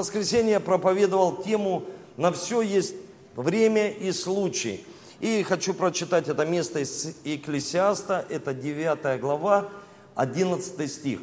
[0.00, 1.84] воскресенье я проповедовал тему
[2.16, 2.94] «На все есть
[3.36, 4.84] время и случай».
[5.20, 9.68] И хочу прочитать это место из Екклесиаста, это 9 глава,
[10.14, 11.20] 11 стих.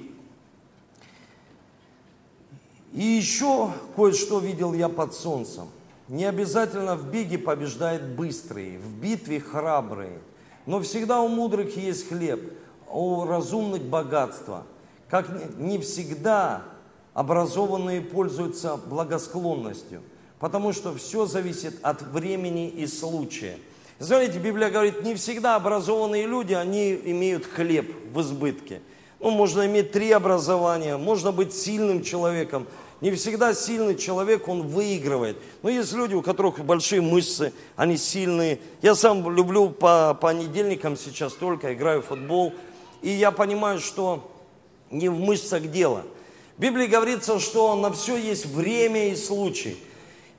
[2.93, 5.69] И еще кое-что видел я под солнцем.
[6.07, 10.19] Не обязательно в беге побеждает быстрый, в битве храбрый,
[10.67, 12.53] но всегда у мудрых есть хлеб,
[12.87, 14.63] а у разумных богатство.
[15.09, 16.63] Как не всегда
[17.17, 20.03] образованные пользуются благосклонностью,
[20.39, 23.57] потому что все зависит от времени и случая.
[23.97, 28.83] Знаете, Библия говорит, не всегда образованные люди, они имеют хлеб в избытке.
[29.19, 32.67] Ну, можно иметь три образования, можно быть сильным человеком,
[33.01, 35.37] не всегда сильный человек, он выигрывает.
[35.63, 38.59] Но есть люди, у которых большие мышцы, они сильные.
[38.83, 42.53] Я сам люблю по понедельникам сейчас только, играю в футбол.
[43.01, 44.31] И я понимаю, что
[44.91, 46.03] не в мышцах дело.
[46.57, 49.77] В Библии говорится, что на все есть время и случай.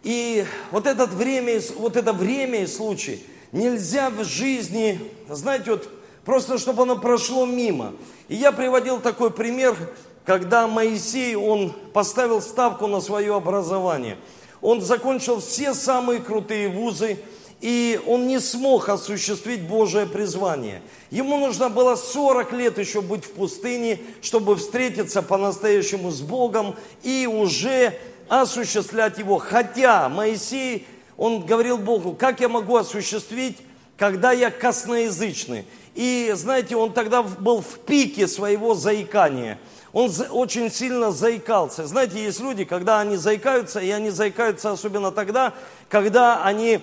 [0.03, 5.89] И вот, этот время, вот это время и случай нельзя в жизни, знаете, вот
[6.25, 7.95] просто чтобы оно прошло мимо.
[8.27, 9.77] И я приводил такой пример,
[10.25, 14.17] когда Моисей, он поставил ставку на свое образование.
[14.61, 17.21] Он закончил все самые крутые вузы,
[17.61, 20.81] и он не смог осуществить Божие призвание.
[21.11, 27.27] Ему нужно было 40 лет еще быть в пустыне, чтобы встретиться по-настоящему с Богом и
[27.27, 29.39] уже осуществлять его.
[29.39, 33.57] Хотя Моисей, он говорил Богу, как я могу осуществить,
[33.97, 35.65] когда я косноязычный.
[35.97, 39.59] И знаете, он тогда был в пике своего заикания–
[39.93, 41.87] он очень сильно заикался.
[41.87, 45.55] Знаете, есть люди, когда они заикаются, и они заикаются особенно тогда,
[45.89, 46.81] когда они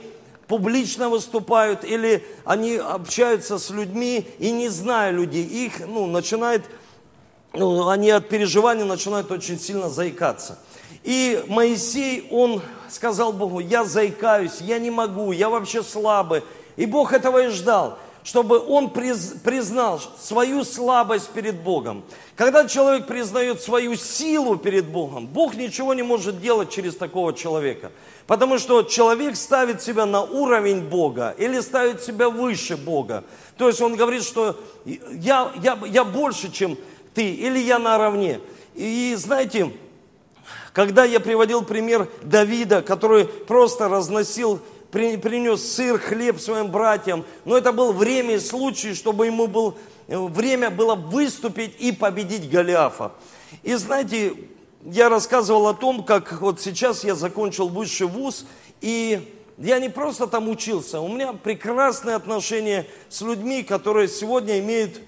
[0.47, 6.63] публично выступают или они общаются с людьми и не зная людей, их ну, начинает,
[7.53, 10.59] ну, они от переживаний начинают очень сильно заикаться.
[11.03, 16.43] И Моисей, он сказал Богу, я заикаюсь, я не могу, я вообще слабый.
[16.75, 22.03] И Бог этого и ждал чтобы он признал свою слабость перед Богом.
[22.35, 27.91] Когда человек признает свою силу перед Богом, Бог ничего не может делать через такого человека.
[28.25, 33.23] Потому что человек ставит себя на уровень Бога или ставит себя выше Бога.
[33.57, 36.79] То есть он говорит, что я, я, я больше, чем
[37.13, 38.39] ты, или я наравне.
[38.73, 39.71] И знаете,
[40.73, 44.59] когда я приводил пример Давида, который просто разносил
[44.95, 47.25] принес сыр, хлеб своим братьям.
[47.43, 52.49] Но это был время и случай, чтобы ему был, э, время было выступить и победить
[52.49, 53.11] Голиафа.
[53.63, 54.33] И знаете,
[54.83, 58.45] я рассказывал о том, как вот сейчас я закончил высший вуз,
[58.81, 65.01] и я не просто там учился, у меня прекрасные отношения с людьми, которые сегодня имеют,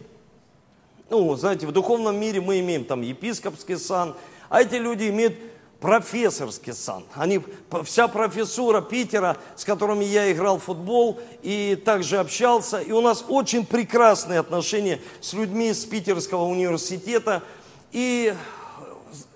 [1.09, 4.16] ну, знаете, в духовном мире мы имеем там епископский сан,
[4.50, 5.36] а эти люди имеют
[5.80, 7.04] профессорский сан.
[7.14, 7.42] Они,
[7.84, 12.80] вся профессура Питера, с которыми я играл в футбол и также общался.
[12.80, 17.44] И у нас очень прекрасные отношения с людьми из Питерского университета.
[17.92, 18.34] И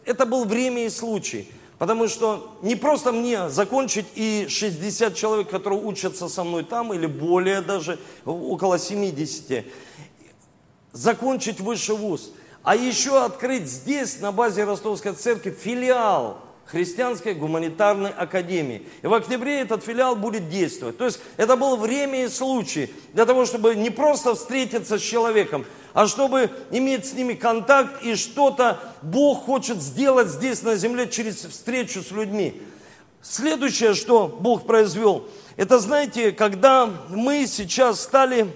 [0.06, 1.48] это был время и случай.
[1.78, 7.08] Потому что не просто мне закончить и 60 человек, которые учатся со мной там, или
[7.08, 9.66] более даже, около 70,
[10.92, 12.32] закончить высший вуз–
[12.64, 18.88] а еще открыть здесь, на базе Ростовской церкви, филиал Христианской гуманитарной академии.
[19.02, 20.98] И в октябре этот филиал будет действовать.
[20.98, 25.66] То есть это было время и случай для того, чтобы не просто встретиться с человеком,
[25.94, 31.44] а чтобы иметь с ними контакт и что-то Бог хочет сделать здесь на земле через
[31.44, 32.62] встречу с людьми.
[33.22, 35.28] Следующее, что Бог произвел,
[35.58, 38.48] это, знаете, когда мы сейчас стали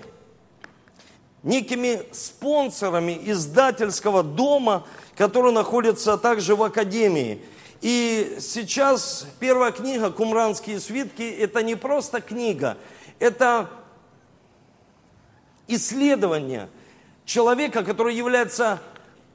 [1.46, 4.86] некими спонсорами издательского дома,
[5.16, 7.42] который находится также в Академии.
[7.82, 12.78] И сейчас первая книга «Кумранские свитки»– это не просто книга,
[13.20, 13.70] это
[15.68, 16.68] исследование
[17.26, 18.82] человека, который является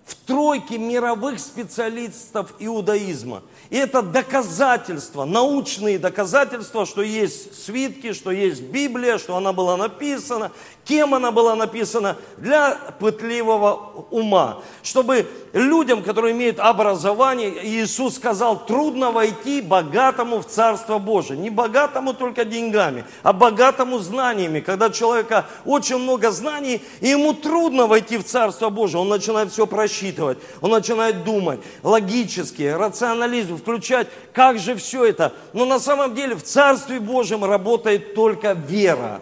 [0.04, 3.42] в тройке мировых специалистов иудаизма.
[3.68, 10.50] И это доказательства, научные доказательства, что есть свитки, что есть Библия, что она была написана,
[10.90, 14.58] кем она была написана, для пытливого ума.
[14.82, 21.38] Чтобы людям, которые имеют образование, Иисус сказал, трудно войти богатому в Царство Божие.
[21.38, 24.58] Не богатому только деньгами, а богатому знаниями.
[24.58, 29.68] Когда человека очень много знаний, и ему трудно войти в Царство Божие, он начинает все
[29.68, 35.32] просчитывать, он начинает думать логически, рационализм включать, как же все это.
[35.52, 39.20] Но на самом деле в Царстве Божьем работает только вера.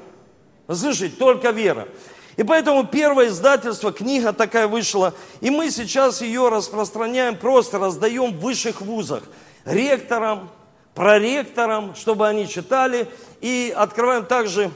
[0.72, 1.88] Слышите, только вера.
[2.36, 8.40] И поэтому первое издательство, книга такая вышла, и мы сейчас ее распространяем, просто раздаем в
[8.40, 9.24] высших вузах.
[9.64, 10.50] ректорам,
[10.94, 13.08] проректорам, чтобы они читали.
[13.40, 14.70] И открываем также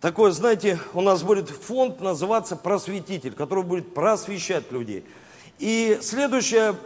[0.00, 5.04] такой, знаете, у нас будет фонд называться «Просветитель», который будет просвещать людей.
[5.58, 6.76] И следующее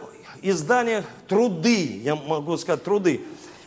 [0.41, 3.21] издание «Труды», я могу сказать «Труды»,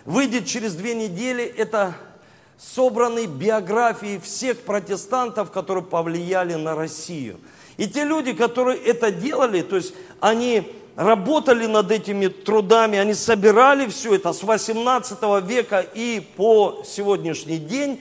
[0.04, 1.44] выйдет через две недели.
[1.44, 1.94] Это
[2.58, 7.38] собраны биографии всех протестантов, которые повлияли на Россию.
[7.76, 13.88] И те люди, которые это делали, то есть они работали над этими трудами, они собирали
[13.88, 18.00] все это с 18 века и по сегодняшний день,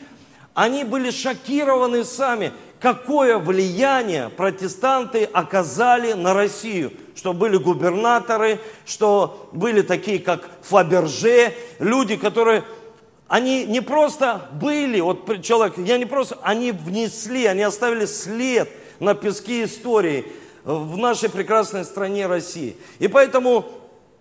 [0.53, 9.81] они были шокированы сами, какое влияние протестанты оказали на Россию, что были губернаторы, что были
[9.81, 12.63] такие, как Фаберже, люди, которые,
[13.33, 18.69] они не просто были, вот человек, я не просто, они внесли, они оставили след
[19.00, 20.25] на песке истории–
[20.63, 22.77] в нашей прекрасной стране России.
[23.00, 23.65] И поэтому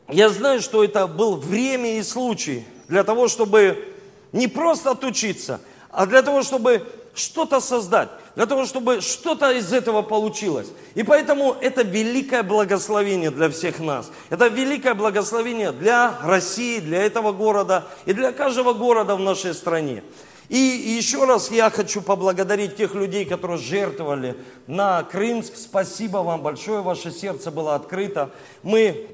[0.09, 3.95] я знаю, что это был время и случай для того, чтобы
[4.33, 5.61] не просто отучиться,
[5.91, 10.69] а для того, чтобы что-то создать, для того, чтобы что-то из этого получилось.
[10.95, 14.11] И поэтому это великое благословение для всех нас.
[14.31, 20.03] Это великое благословение для России, для этого города и для каждого города в нашей стране.
[20.49, 24.37] И еще раз я хочу поблагодарить тех людей, которые жертвовали
[24.67, 25.57] на Крымск.
[25.57, 28.31] Спасибо вам большое, ваше сердце было открыто.
[28.63, 29.09] Мы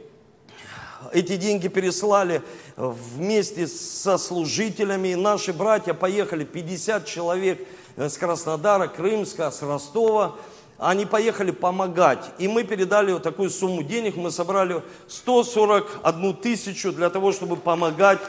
[1.12, 2.42] эти деньги переслали
[2.76, 5.14] вместе со служителями.
[5.14, 7.66] Наши братья поехали, 50 человек
[7.98, 10.36] с Краснодара, Крымска, с Ростова.
[10.78, 12.30] Они поехали помогать.
[12.38, 14.16] И мы передали вот такую сумму денег.
[14.16, 18.20] Мы собрали 141 тысячу для того, чтобы помогать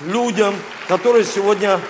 [0.00, 0.54] людям,
[0.86, 1.80] которые сегодня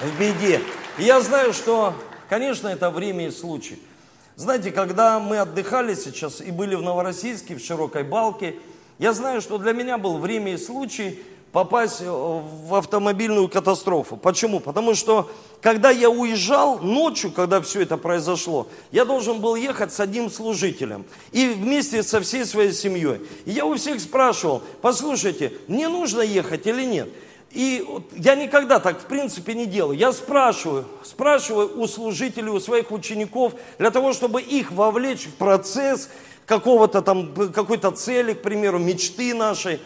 [0.00, 0.62] в беде.
[0.96, 1.92] И я знаю, что,
[2.30, 3.78] конечно, это время и случай.
[4.36, 8.56] Знаете, когда мы отдыхали сейчас и были в Новороссийске, в Широкой Балке,
[8.98, 11.22] я знаю, что для меня был время и случай
[11.52, 14.16] попасть в автомобильную катастрофу.
[14.16, 14.60] Почему?
[14.60, 15.30] Потому что,
[15.60, 21.04] когда я уезжал ночью, когда все это произошло, я должен был ехать с одним служителем
[21.32, 23.20] и вместе со всей своей семьей.
[23.46, 27.08] И я у всех спрашивал, послушайте, мне нужно ехать или нет?
[27.50, 29.98] И я никогда так в принципе не делаю.
[29.98, 36.10] Я спрашиваю, спрашиваю у служителей, у своих учеников, для того, чтобы их вовлечь в процесс
[36.46, 39.80] какого-то там, какой-то цели, к примеру, мечты нашей,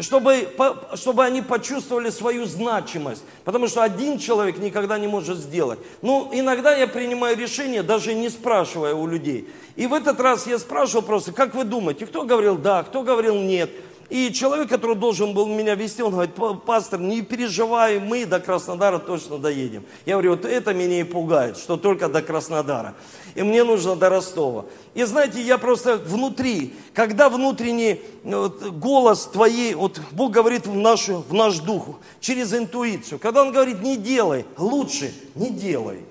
[0.00, 0.48] чтобы,
[0.94, 3.22] чтобы они почувствовали свою значимость.
[3.44, 5.78] Потому что один человек никогда не может сделать.
[6.02, 9.48] Ну, иногда я принимаю решение, даже не спрашивая у людей.
[9.76, 13.36] И в этот раз я спрашивал просто, как вы думаете, кто говорил да, кто говорил
[13.36, 13.70] нет.
[14.08, 18.98] И человек, который должен был меня вести, он говорит, пастор, не переживай, мы до Краснодара
[18.98, 19.84] точно доедем.
[20.04, 22.94] Я говорю, вот это меня и пугает, что только до Краснодара.
[23.34, 24.66] И мне нужно до Ростова.
[24.94, 31.24] И знаете, я просто внутри, когда внутренний вот, голос твоей, вот Бог говорит в, нашу,
[31.28, 36.04] в наш дух, через интуицию, когда Он говорит, не делай, лучше не делай.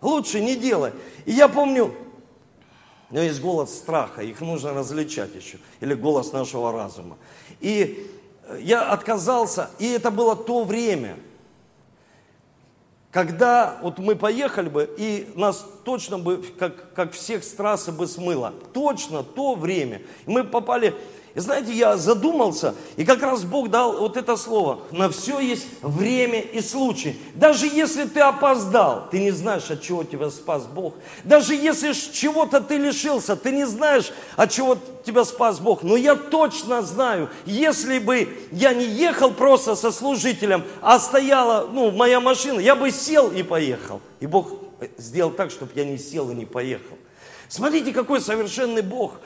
[0.00, 0.92] Лучше не делай.
[1.26, 1.92] И я помню,
[3.10, 7.16] но есть голос страха, их нужно различать еще, или голос нашего разума.
[7.60, 8.10] И
[8.60, 11.16] я отказался, и это было то время,
[13.10, 18.06] когда вот мы поехали бы, и нас точно бы, как, как всех с трассы бы
[18.06, 18.52] смыло.
[18.74, 20.02] Точно то время.
[20.26, 20.94] Мы попали
[21.38, 24.80] и знаете, я задумался, и как раз Бог дал вот это слово.
[24.90, 27.16] На все есть время и случай.
[27.36, 30.94] Даже если ты опоздал, ты не знаешь, от чего тебя спас Бог.
[31.22, 34.76] Даже если чего-то ты лишился, ты не знаешь, от чего
[35.06, 35.84] тебя спас Бог.
[35.84, 41.92] Но я точно знаю, если бы я не ехал просто со служителем, а стояла ну,
[41.92, 44.00] моя машина, я бы сел и поехал.
[44.18, 44.54] И Бог
[44.96, 46.98] сделал так, чтобы я не сел и не поехал.
[47.46, 49.20] Смотрите, какой совершенный Бог.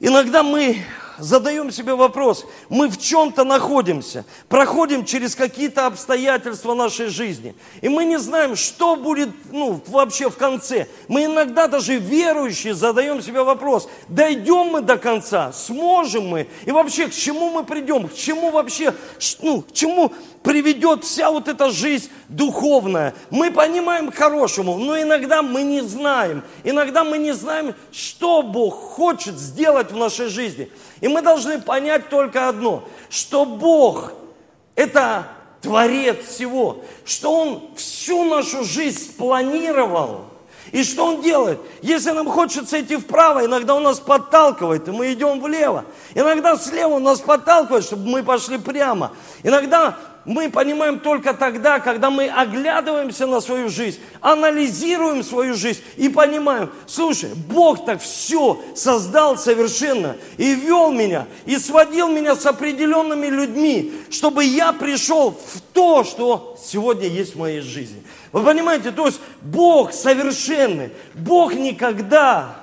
[0.00, 0.78] Иногда мы
[1.20, 8.04] задаем себе вопрос, мы в чем-то находимся, проходим через какие-то обстоятельства нашей жизни, и мы
[8.04, 10.88] не знаем, что будет ну, вообще в конце.
[11.08, 17.08] Мы иногда даже верующие задаем себе вопрос, дойдем мы до конца, сможем мы, и вообще
[17.08, 18.94] к чему мы придем, к чему вообще,
[19.40, 23.14] ну, к чему приведет вся вот эта жизнь духовная.
[23.30, 26.42] Мы понимаем хорошему, но иногда мы не знаем.
[26.64, 30.70] Иногда мы не знаем, что Бог хочет сделать в нашей жизни.
[31.00, 34.12] И мы должны понять только одно, что Бог–
[34.74, 35.26] это
[35.60, 40.24] Творец всего, что Он всю нашу жизнь спланировал.
[40.72, 41.58] И что Он делает?
[41.82, 45.84] Если нам хочется идти вправо, иногда Он нас подталкивает, и мы идем влево.
[46.14, 49.12] Иногда слева Он нас подталкивает, чтобы мы пошли прямо.
[49.42, 56.08] Иногда мы понимаем только тогда, когда мы оглядываемся на свою жизнь, анализируем свою жизнь и
[56.08, 63.28] понимаем, слушай, Бог так все создал совершенно и вел меня, и сводил меня с определенными
[63.28, 68.02] людьми, чтобы я пришел в то, что сегодня есть в моей жизни.
[68.32, 72.56] Вы понимаете, то есть Бог совершенный, Бог никогда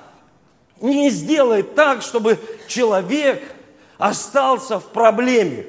[0.80, 2.38] не сделает так, чтобы
[2.68, 3.42] человек
[3.98, 5.66] остался в проблеме.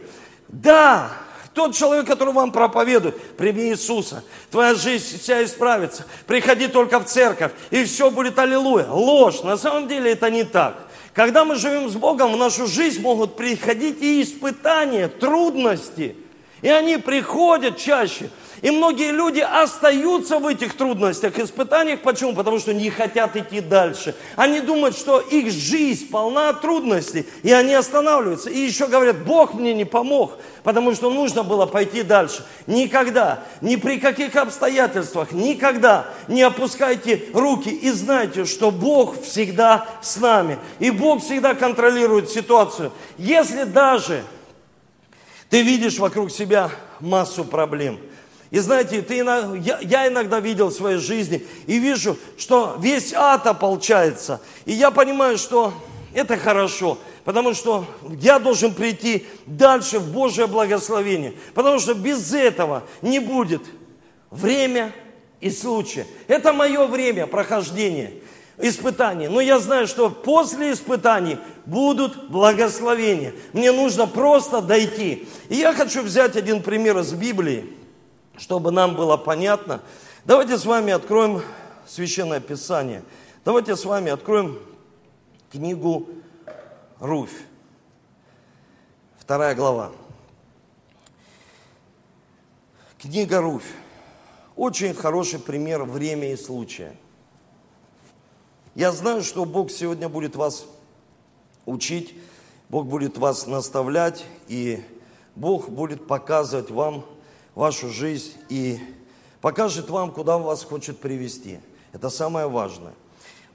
[0.48, 1.12] Да,
[1.54, 6.06] тот человек, который вам проповедует, прими Иисуса, твоя жизнь вся исправится.
[6.28, 8.88] Приходи только в церковь, и все будет аллилуйя.
[8.90, 9.42] Ложь.
[9.44, 10.76] На самом деле это не так.
[11.14, 16.16] Когда мы живем с Богом, в нашу жизнь могут приходить и испытания, трудности.
[16.62, 18.30] И они приходят чаще.
[18.62, 22.02] И многие люди остаются в этих трудностях, испытаниях.
[22.02, 22.34] Почему?
[22.34, 24.16] Потому что не хотят идти дальше.
[24.36, 28.50] Они думают, что их жизнь полна трудностей, и они останавливаются.
[28.50, 32.46] И еще говорят, Бог мне не помог, потому что нужно было пойти дальше.
[32.68, 40.18] Никогда, ни при каких обстоятельствах, никогда не опускайте руки и знайте, что Бог всегда с
[40.18, 40.58] нами.
[40.80, 42.92] И Бог всегда контролирует ситуацию.
[43.18, 44.24] Если даже
[45.50, 48.00] ты видишь вокруг себя массу проблем–
[48.52, 53.46] и знаете, ты, я, я иногда видел в своей жизни и вижу, что весь ад
[53.46, 54.42] ополчается.
[54.66, 55.72] И я понимаю, что
[56.16, 57.86] это хорошо, потому что
[58.20, 61.36] я должен прийти дальше в Божье благословение.
[61.54, 63.62] Потому что без этого не будет
[64.32, 64.96] время
[65.42, 66.08] и случая.
[66.28, 68.14] Это мое время прохождения
[68.58, 69.28] испытаний.
[69.28, 71.38] Но я знаю, что после испытаний
[71.70, 73.34] будут благословения.
[73.54, 75.28] Мне нужно просто дойти.
[75.50, 77.76] И я хочу взять один пример из Библии
[78.40, 79.82] чтобы нам было понятно,
[80.26, 81.44] давайте с вами откроем
[81.86, 83.04] Священное Писание.
[83.44, 84.60] Давайте с вами откроем
[85.52, 86.08] книгу
[87.00, 87.44] Руфь.
[89.18, 89.92] Вторая глава.
[92.98, 93.72] Книга Руфь.
[94.56, 96.96] Очень хороший пример время и случая.
[98.76, 100.66] Я знаю, что Бог сегодня будет вас
[101.70, 102.16] учить,
[102.70, 104.84] Бог будет вас наставлять, и
[105.36, 107.06] Бог будет показывать вам
[107.56, 108.80] вашу жизнь и
[109.42, 111.60] покажет вам, куда Он вас хочет привести.
[111.94, 112.94] Это самое важное.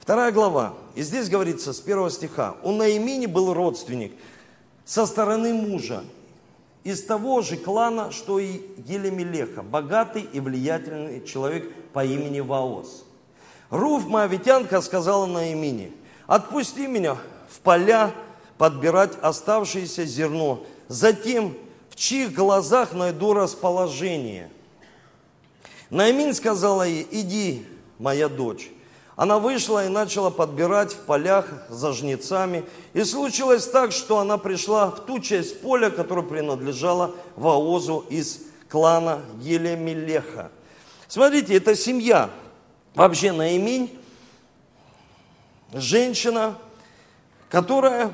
[0.01, 0.75] Вторая глава.
[0.95, 2.57] И здесь говорится с первого стиха.
[2.63, 4.13] У Наимини был родственник
[4.85, 6.05] со стороны мужа,
[6.83, 13.05] из того же клана, что и Елемелеха, богатый и влиятельный человек по имени Ваос.
[13.71, 15.93] Руф, моавитянка, сказала Наимини,
[16.27, 17.17] отпусти меня
[17.55, 18.13] в поля
[18.59, 21.57] подбирать оставшееся зерно, затем
[21.91, 24.51] в чьих глазах найду расположение.
[25.91, 27.67] Наимин сказала ей, иди,
[27.99, 28.71] моя дочь.
[29.17, 32.65] Она вышла и начала подбирать в полях за жнецами.
[32.95, 39.21] И случилось так, что она пришла в ту часть поля, которая принадлежала Ваозу из клана
[39.41, 40.51] Елемелеха.
[41.07, 42.29] Смотрите, это семья.
[42.97, 43.97] Вообще Наиминь,
[45.73, 46.57] женщина,
[47.55, 48.13] которая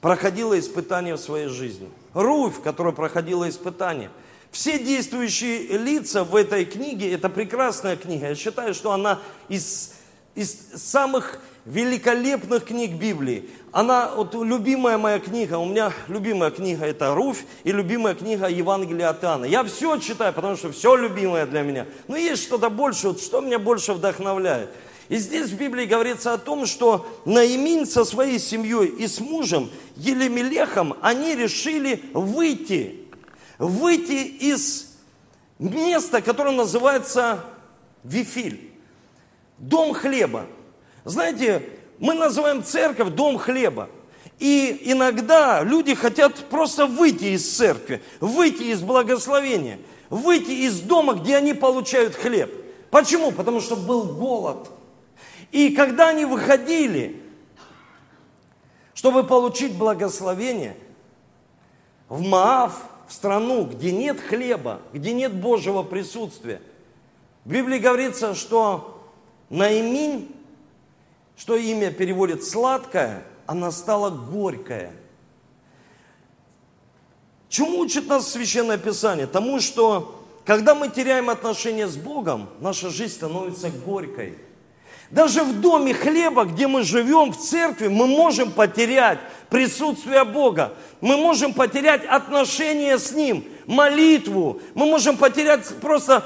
[0.00, 4.10] проходила испытания в своей жизни– Руфь, которая проходила испытания.
[4.50, 8.30] Все действующие лица в этой книге, это прекрасная книга.
[8.30, 9.92] Я считаю, что она из,
[10.34, 13.48] из самых великолепных книг Библии.
[13.70, 19.10] Она, вот любимая моя книга, у меня любимая книга это Руфь и любимая книга Евангелия
[19.10, 19.44] от Иоанна.
[19.44, 21.86] Я все читаю, потому что все любимое для меня.
[22.08, 24.70] Но есть что-то больше, вот что меня больше вдохновляет.
[25.08, 29.70] И здесь в Библии говорится о том, что Наимин со своей семьей и с мужем
[29.96, 33.00] Елемелехом, они решили выйти,
[33.58, 34.96] выйти из
[35.58, 37.44] места, которое называется
[38.04, 38.72] Вифиль,
[39.58, 40.46] дом хлеба.
[41.04, 41.68] Знаете,
[41.98, 43.88] мы называем церковь дом хлеба.
[44.38, 49.78] И иногда люди хотят просто выйти из церкви, выйти из благословения,
[50.10, 52.52] выйти из дома, где они получают хлеб.
[52.90, 53.30] Почему?
[53.30, 54.70] Потому что был голод–
[55.52, 57.22] и когда они выходили,
[58.94, 60.76] чтобы получить благословение,
[62.08, 62.74] в Маав,
[63.06, 66.62] в страну, где нет хлеба, где нет Божьего присутствия,
[67.44, 69.10] в Библии говорится, что
[69.50, 70.34] Наиминь,
[71.36, 74.92] что имя переводит сладкое, она стала горькая.
[77.50, 79.26] Чему учит нас Священное Писание?
[79.26, 84.38] Тому, что когда мы теряем отношения с Богом, наша жизнь становится горькой–
[85.12, 89.18] даже в доме хлеба, где мы живем, в церкви, мы можем потерять
[89.50, 90.72] присутствие Бога.
[91.02, 94.60] Мы можем потерять отношения с Ним, молитву.
[94.74, 96.24] Мы можем потерять просто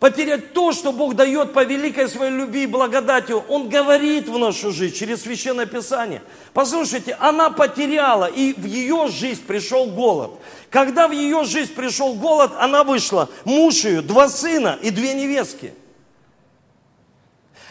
[0.00, 3.32] потерять то, что Бог дает по великой своей любви и благодати.
[3.48, 6.22] Он говорит в нашу жизнь через Священное Писание.
[6.54, 10.32] Послушайте, она потеряла, и в ее жизнь пришел голод.
[10.70, 15.72] Когда в ее жизнь пришел голод, она вышла, муж ее, два сына и две невестки.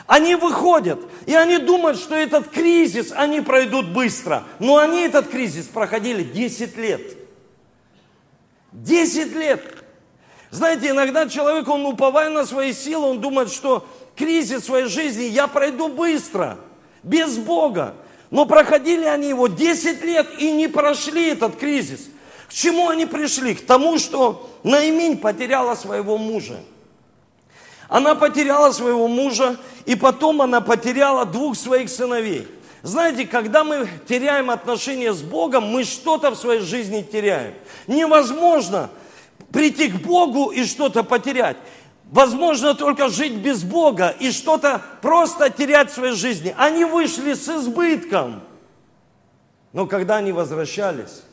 [0.08, 4.44] Они выходят, и они думают, что этот кризис они пройдут быстро.
[4.60, 7.18] Но они этот кризис проходили 10 лет.
[8.72, 9.84] 10 лет.
[10.52, 13.86] Знаете, иногда человек, он уповая на свои силы, он думает, что
[14.16, 16.60] кризис своей жизни я пройду быстро,
[17.02, 17.96] без Бога.
[18.30, 22.10] Но проходили они его 10 лет и не прошли этот кризис.
[22.48, 23.56] К чему они пришли?
[23.56, 26.60] К тому, что Наимень потеряла своего мужа.
[27.88, 32.48] Она потеряла своего мужа, и потом она потеряла двух своих сыновей.
[32.82, 37.54] Знаете, когда мы теряем отношения с Богом, мы что-то в своей жизни теряем.
[37.88, 38.90] Невозможно
[39.52, 41.58] прийти к Богу и что-то потерять.
[42.12, 46.54] Возможно только жить без Бога и что-то просто терять в своей жизни.
[46.58, 48.44] Они вышли с избытком.
[49.74, 51.24] Но когда они возвращались,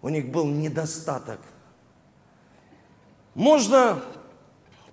[0.00, 1.40] у них был недостаток.
[3.34, 4.00] Можно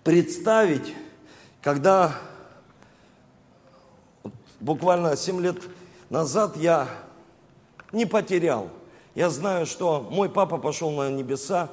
[0.03, 0.93] представить,
[1.61, 2.15] когда
[4.59, 5.57] буквально 7 лет
[6.09, 6.87] назад я
[7.91, 8.69] не потерял.
[9.15, 11.69] Я знаю, что мой папа пошел на небеса,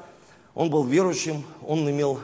[0.54, 2.18] он был верующим, он имел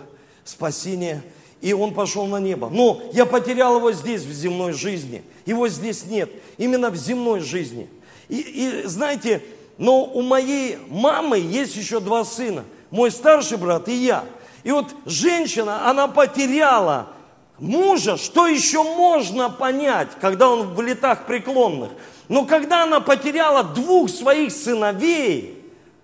[0.44, 1.23] спасение,
[1.61, 2.68] и он пошел на небо.
[2.71, 5.23] Но я потерял его здесь, в земной жизни.
[5.47, 7.88] Его здесь нет, именно в земной жизни.
[8.28, 9.42] И, и знаете,
[9.78, 12.64] но у моей мамы есть еще два сына.
[12.90, 14.25] Мой старший брат и я.
[14.64, 17.09] И вот женщина, она потеряла
[17.59, 21.90] мужа, что еще можно понять, когда он в летах преклонных.
[22.28, 25.62] Но когда она потеряла двух своих сыновей,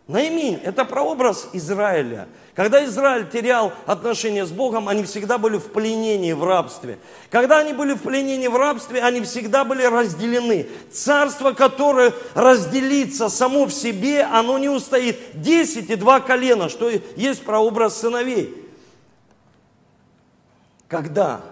[0.09, 2.29] Наимень– это прообраз Израиля.
[2.55, 6.99] Когда Израиль терял отношения с Богом, они всегда были в пленении, в рабстве.
[7.31, 10.67] Когда они были в пленении, в рабстве, они всегда были разделены.
[10.91, 15.19] Царство, которое разделится само в себе, оно не устоит.
[15.35, 18.67] Десять и два колена, что есть прообраз сыновей.
[20.88, 21.43] Когда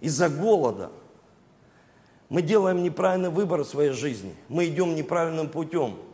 [0.00, 0.92] из-за голода
[2.28, 5.96] мы делаем неправильный выбор в своей жизни, мы идем неправильным путем–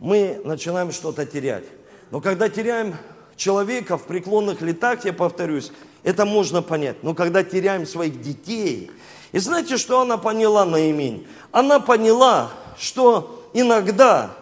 [0.00, 1.64] мы начинаем что-то терять.
[2.10, 2.96] Но когда теряем
[3.36, 5.70] человека в преклонных летах, я повторюсь,
[6.02, 7.02] это можно понять.
[7.02, 8.90] Но когда теряем своих детей,
[9.30, 11.28] и знаете, что она поняла на имень?
[11.52, 14.32] Она поняла, что иногда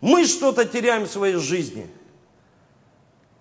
[0.00, 1.88] мы что-то теряем в своей жизни.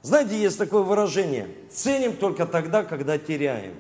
[0.02, 3.76] Знаете, есть такое выражение, ценим только тогда, когда теряем.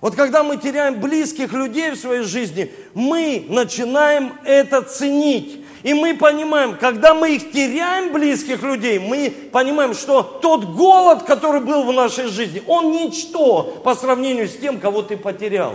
[0.00, 5.61] Вот когда мы теряем близких людей в своей жизни, мы начинаем это ценить.
[5.82, 11.60] И мы понимаем, когда мы их теряем, близких людей, мы понимаем, что тот голод, который
[11.60, 15.74] был в нашей жизни, он ничто по сравнению с тем, кого ты потерял.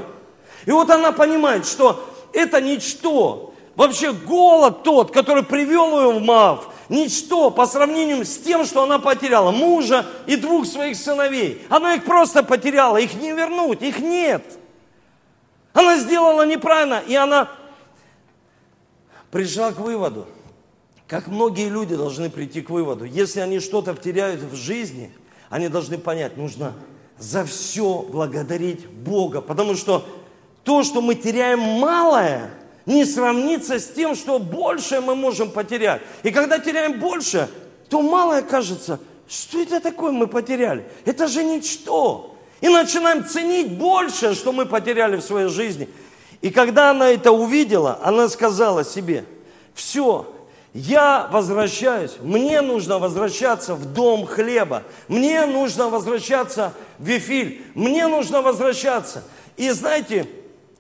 [0.65, 3.53] И вот она понимает, что это ничто.
[3.75, 8.99] Вообще голод тот, который привел ее в Мав, ничто по сравнению с тем, что она
[8.99, 11.61] потеряла мужа и двух своих сыновей.
[11.69, 14.43] Она их просто потеряла, их не вернуть, их нет.
[15.73, 17.49] Она сделала неправильно, и она
[19.31, 20.27] пришла к выводу,
[21.07, 25.11] как многие люди должны прийти к выводу, если они что-то теряют в жизни,
[25.49, 26.73] они должны понять, нужно
[27.17, 30.05] за все благодарить Бога, потому что
[30.63, 32.51] то, что мы теряем малое,
[32.85, 36.01] не сравнится с тем, что большее мы можем потерять.
[36.23, 37.49] И когда теряем больше,
[37.89, 40.85] то малое кажется, что это такое мы потеряли?
[41.05, 42.35] Это же ничто.
[42.59, 45.89] И начинаем ценить больше, что мы потеряли в своей жизни–
[46.41, 49.25] и когда она это увидела, она сказала себе,
[49.73, 50.33] все,
[50.73, 58.41] я возвращаюсь, мне нужно возвращаться в дом хлеба, мне нужно возвращаться в Вифиль, мне нужно
[58.41, 59.23] возвращаться.
[59.55, 60.29] И знаете,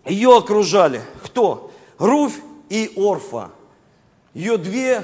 [0.05, 1.71] ее окружали кто?
[1.97, 2.39] Руфь
[2.69, 3.49] и Орфа.
[4.33, 5.03] Ее две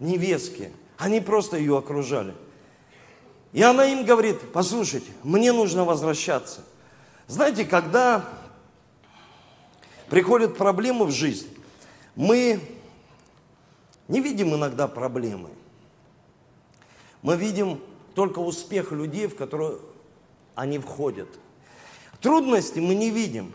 [0.00, 0.72] невестки.
[0.96, 2.34] Они просто ее окружали.
[3.52, 6.60] И она им говорит, послушайте, мне нужно возвращаться.
[7.26, 8.24] Знаете, когда
[10.08, 11.48] приходят проблемы в жизнь,
[12.14, 12.60] мы
[14.08, 15.50] не видим иногда проблемы.
[17.22, 17.80] Мы видим
[18.14, 19.78] только успех людей, в которые
[20.54, 21.28] они входят.
[22.20, 23.52] Трудности мы не видим.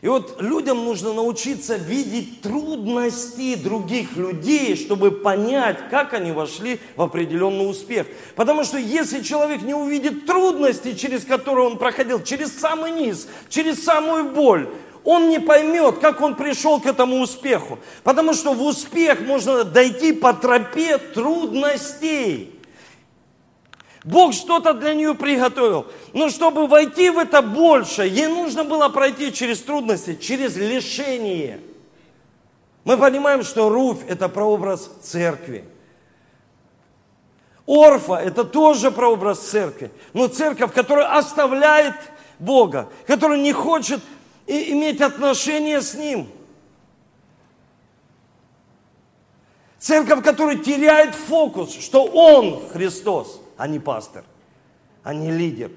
[0.00, 7.02] И вот людям нужно научиться видеть трудности других людей, чтобы понять, как они вошли в
[7.02, 8.06] определенный успех.
[8.34, 13.84] Потому что если человек не увидит трудности, через которые он проходил, через самый низ, через
[13.84, 14.70] самую боль,
[15.04, 17.78] он не поймет, как он пришел к этому успеху.
[18.02, 22.54] Потому что в успех можно дойти по тропе трудностей.
[24.04, 25.86] Бог что-то для нее приготовил.
[26.12, 31.60] Но чтобы войти в это больше, ей нужно было пройти через трудности, через лишение.
[32.84, 35.64] Мы понимаем, что Руфь– это прообраз церкви.
[37.66, 39.90] Орфа– это тоже прообраз церкви.
[40.14, 41.94] Но церковь, которая оставляет
[42.38, 44.00] Бога, которая не хочет
[44.50, 46.28] иметь отношения с Ним.
[49.78, 54.24] Церковь, которая теряет фокус, что Он Христос, а не пастор,
[55.02, 55.70] а не лидер.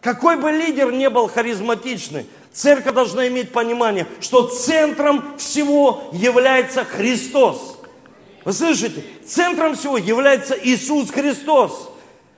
[0.00, 7.78] Какой бы лидер не был харизматичный, церковь должна иметь понимание, что центром всего является Христос.
[8.44, 9.04] Вы слышите?
[9.24, 11.91] Центром всего является Иисус Христос.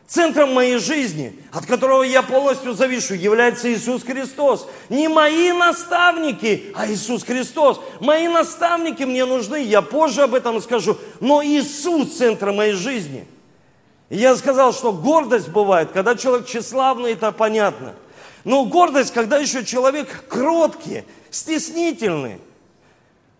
[0.06, 4.68] Центром моей жизни, от которого я полностью завишу, является Иисус Христос.
[4.90, 7.80] Не мои наставники, а Иисус Христос.
[8.00, 10.98] Мои наставники мне нужны, я позже об этом скажу.
[11.20, 13.26] Но Иисус– центр моей жизни.
[14.10, 17.94] И я сказал, что гордость бывает, когда человек тщеславный, это понятно.
[18.44, 22.40] Но гордость, когда еще человек кроткий, стеснительный–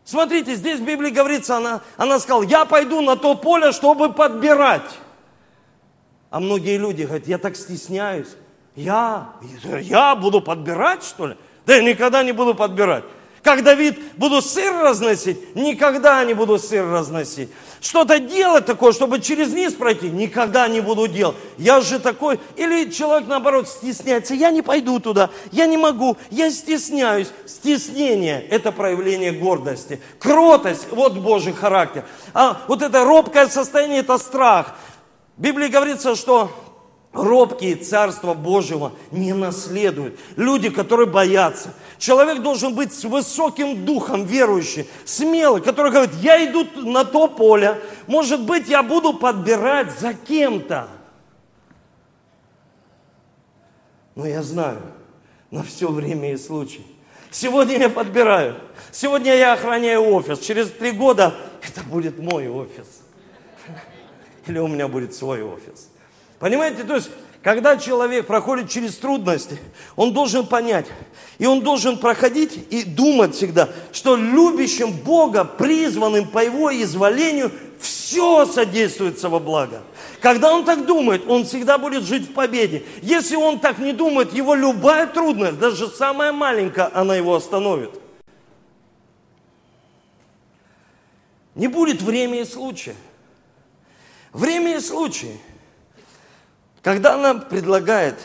[0.05, 4.83] Смотрите, здесь в Библии говорится, она, она сказала, я пойду на то поле, чтобы подбирать.
[6.35, 8.27] А многие люди говорят, я так стесняюсь.
[8.75, 9.29] Я,
[9.81, 11.37] я буду подбирать, что ли?
[11.65, 13.05] Да я никогда не буду подбирать.
[13.41, 15.55] Как Давид, буду сыр разносить?
[15.55, 17.51] Никогда не буду сыр разносить.
[17.81, 20.11] Что-то делать такое, чтобы через низ пройти?
[20.11, 21.37] Никогда не буду делать.
[21.57, 22.41] Я же такой.
[22.57, 24.35] Или человек, наоборот, стесняется.
[24.35, 25.31] Я не пойду туда.
[25.53, 26.17] Я не могу.
[26.31, 27.29] Я стесняюсь.
[27.47, 30.01] Стеснение– это проявление гордости.
[30.19, 32.05] Кротость– вот Божий характер.
[32.33, 34.75] А вот это робкое состояние– это страх.
[35.37, 36.51] В Библии говорится, что
[37.13, 40.19] робкие Царства Божьего не наследуют.
[40.37, 41.73] Люди, которые боятся.
[41.99, 47.81] Человек должен быть с высоким духом, верующий, смелый, который говорит, я иду на то поле,
[48.07, 50.89] может быть, я буду подбирать за кем-то.
[54.15, 54.81] Но я знаю,
[55.51, 56.87] на все время и случай.
[57.31, 58.61] Сегодня я подбираю.
[58.93, 60.39] Сегодня я охраняю офис.
[60.39, 63.04] Через три года это будет мой офис.
[64.47, 65.89] Или у меня будет свой офис.
[66.39, 67.11] Понимаете, то есть,
[67.43, 69.59] когда человек проходит через трудности,
[69.97, 70.87] он должен понять,
[71.39, 78.47] и он должен проходить и думать всегда, что любящим Бога, призванным по Его изволению, все
[78.47, 79.83] содействуется во благо.
[80.21, 82.83] Когда он так думает, он всегда будет жить в победе.
[83.03, 87.91] Если он так не думает, его любая трудность, даже самая маленькая, она его остановит.
[91.55, 92.97] Не будет время и случая.
[94.35, 95.41] Время и случай–
[96.85, 98.21] когда она предлагает,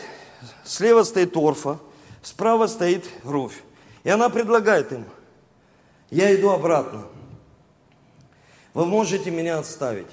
[0.64, 1.78] слева стоит Орфа,
[2.20, 3.62] справа стоит Руфь.
[4.04, 5.06] И она предлагает им,
[6.10, 7.06] я иду обратно.
[8.74, 10.08] Вы можете меня отставить.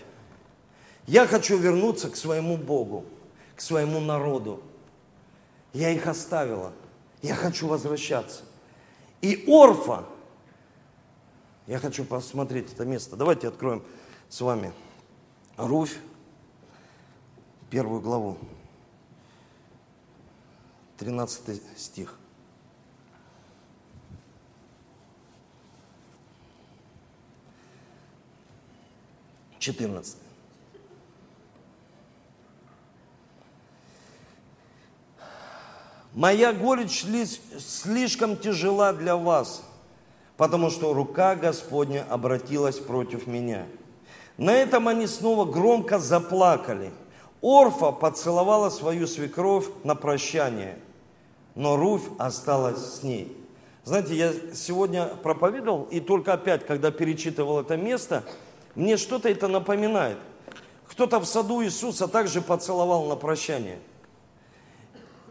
[1.07, 3.05] Я хочу вернуться к своему Богу,
[3.57, 4.63] к своему народу.
[5.73, 6.71] Я их оставила.
[7.21, 8.43] Я хочу возвращаться.
[9.21, 10.05] И Орфа,
[11.65, 13.17] я хочу посмотреть это место.
[13.17, 13.83] Давайте откроем
[14.29, 14.71] с вами
[15.57, 15.97] Руфь,
[17.71, 18.37] первую главу,
[20.97, 22.15] 13 стих.
[29.57, 30.21] Четырнадцатый.
[36.13, 37.03] Моя горечь
[37.59, 39.63] слишком тяжела для вас,
[40.37, 43.65] потому что рука Господня обратилась против меня.
[44.37, 46.91] На этом они снова громко заплакали–
[47.41, 50.77] Орфа поцеловала свою свекровь на прощание,
[51.55, 53.35] но Руфь осталась с ней.
[53.83, 58.23] Знаете, я сегодня проповедовал, и только опять, когда перечитывал это место,
[58.75, 60.17] мне что-то это напоминает.
[60.87, 63.79] Кто-то в саду Иисуса также поцеловал на прощание.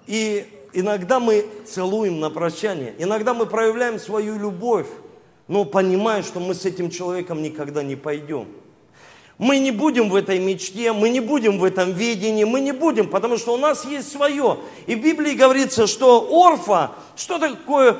[0.06, 4.86] И иногда мы целуем на прощание, иногда мы проявляем свою любовь,
[5.48, 8.48] но понимая, что мы с этим человеком никогда не пойдем.
[9.38, 13.08] Мы не будем в этой мечте, мы не будем в этом видении, мы не будем,
[13.08, 14.58] потому что у нас есть свое.
[14.86, 17.98] И в Библии говорится, что орфа, что такое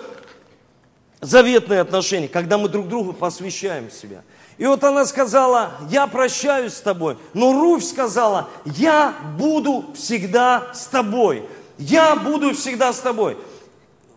[1.20, 4.22] заветные отношения, когда мы друг другу посвящаем себя.
[4.57, 7.18] И вот она сказала, я прощаюсь с тобой.
[7.35, 11.44] Но Руфь сказала, я буду всегда с тобой.
[11.77, 13.37] Я буду всегда с тобой.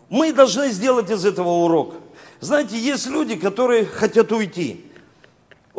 [0.09, 1.95] Мы должны сделать из этого урок.
[2.39, 4.85] Знаете, есть люди, которые хотят уйти.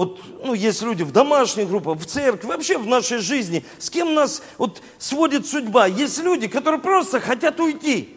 [0.01, 3.67] Вот, ну, есть люди в домашних группах, в церкви, вообще в нашей жизни.
[3.77, 5.89] С кем нас вот сводит судьба?
[5.89, 8.17] Есть люди, которые просто хотят уйти.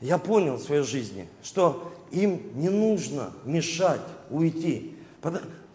[0.00, 4.00] Я понял в своей жизни, что им не нужно мешать
[4.30, 4.96] уйти.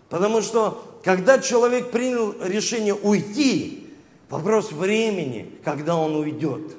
[0.10, 3.84] Потому что, когда человек принял решение уйти,
[4.28, 6.76] Вопрос времени, когда он уйдет.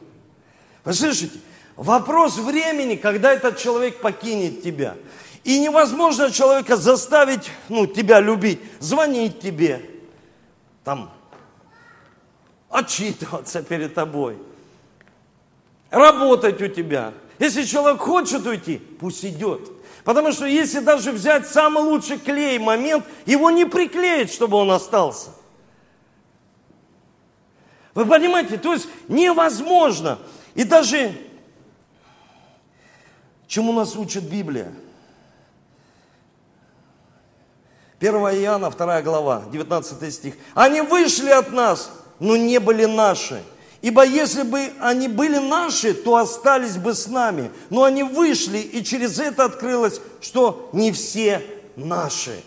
[0.85, 1.39] Вы слышите?
[1.77, 4.97] Вопрос времени, когда этот человек покинет тебя.
[5.47, 9.81] И невозможно человека заставить, ну, тебя любить, звонить тебе,
[10.83, 11.13] там,
[12.69, 14.39] отчитываться перед тобой,
[15.89, 17.15] работать у тебя.
[17.39, 19.71] Если человек хочет уйти, пусть идет.
[20.03, 25.31] Потому что если даже взять самый лучший клей момент, его не приклеить, чтобы он остался.
[27.95, 30.19] Вы понимаете, то есть невозможно.
[30.57, 31.17] И даже
[33.47, 34.73] чему нас учит Библия?
[38.01, 40.35] 1 Иоанна, 2 глава, 19 стих.
[40.55, 43.43] Они вышли от нас, но не были наши.
[43.83, 47.51] Ибо если бы они были наши, то остались бы с нами.
[47.71, 51.43] Но они вышли, и через это открылось, что не все
[51.77, 52.43] наши.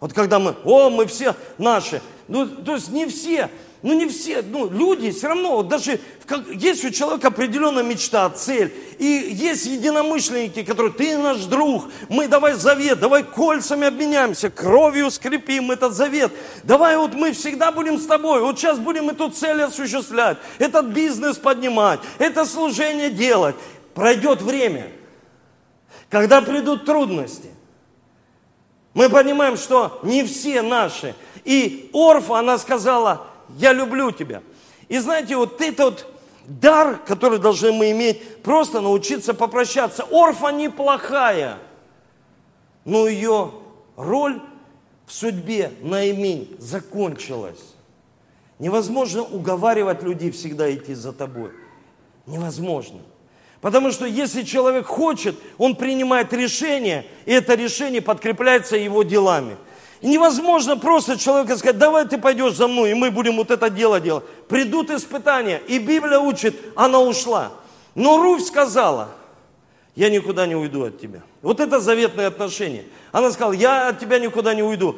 [0.00, 2.02] Вот когда мы, о, мы все наши.
[2.28, 3.50] Ну, то есть не все.
[3.84, 8.30] Ну не все, ну люди все равно, вот даже как, есть у человека определенная мечта,
[8.30, 8.72] цель.
[8.98, 15.70] И есть единомышленники, которые, ты наш друг, мы давай завет, давай кольцами обменяемся, кровью скрепим
[15.70, 16.32] этот завет.
[16.62, 21.36] Давай вот мы всегда будем с тобой, вот сейчас будем эту цель осуществлять, этот бизнес
[21.36, 23.54] поднимать, это служение делать.
[23.92, 24.92] Пройдет время,
[26.08, 27.50] когда придут трудности.
[28.94, 31.14] Мы понимаем, что не все наши.
[31.44, 33.26] И Орфа, она сказала,
[33.58, 34.42] я люблю тебя.
[34.88, 36.06] И знаете, вот этот
[36.46, 40.04] дар, который должны мы иметь, просто научиться попрощаться.
[40.10, 41.58] Орфа неплохая,
[42.84, 43.52] но ее
[43.96, 44.40] роль
[45.06, 47.74] в судьбе Наимень закончилась.
[48.58, 51.50] Невозможно уговаривать людей всегда идти за тобой.
[52.26, 53.00] Невозможно.
[53.60, 59.56] Потому что если человек хочет, он принимает решение, и это решение подкрепляется его делами.
[60.04, 64.00] Невозможно просто человеку сказать, давай ты пойдешь за мной, и мы будем вот это дело
[64.00, 64.22] делать.
[64.48, 67.52] Придут испытания, и Библия учит, она ушла.
[67.94, 69.08] Но Руфь сказала,
[69.96, 71.22] я никуда не уйду от тебя.
[71.40, 72.84] Вот это заветное отношение.
[73.12, 74.96] Она сказала, я от тебя никуда не уйду.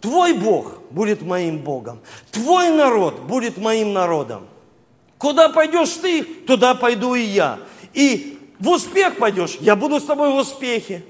[0.00, 1.98] Твой Бог будет моим Богом.
[2.30, 4.46] Твой народ будет моим народом.
[5.18, 7.58] Куда пойдешь ты, туда пойду и я.
[7.92, 11.02] И в успех пойдешь, я буду с тобой в успехе.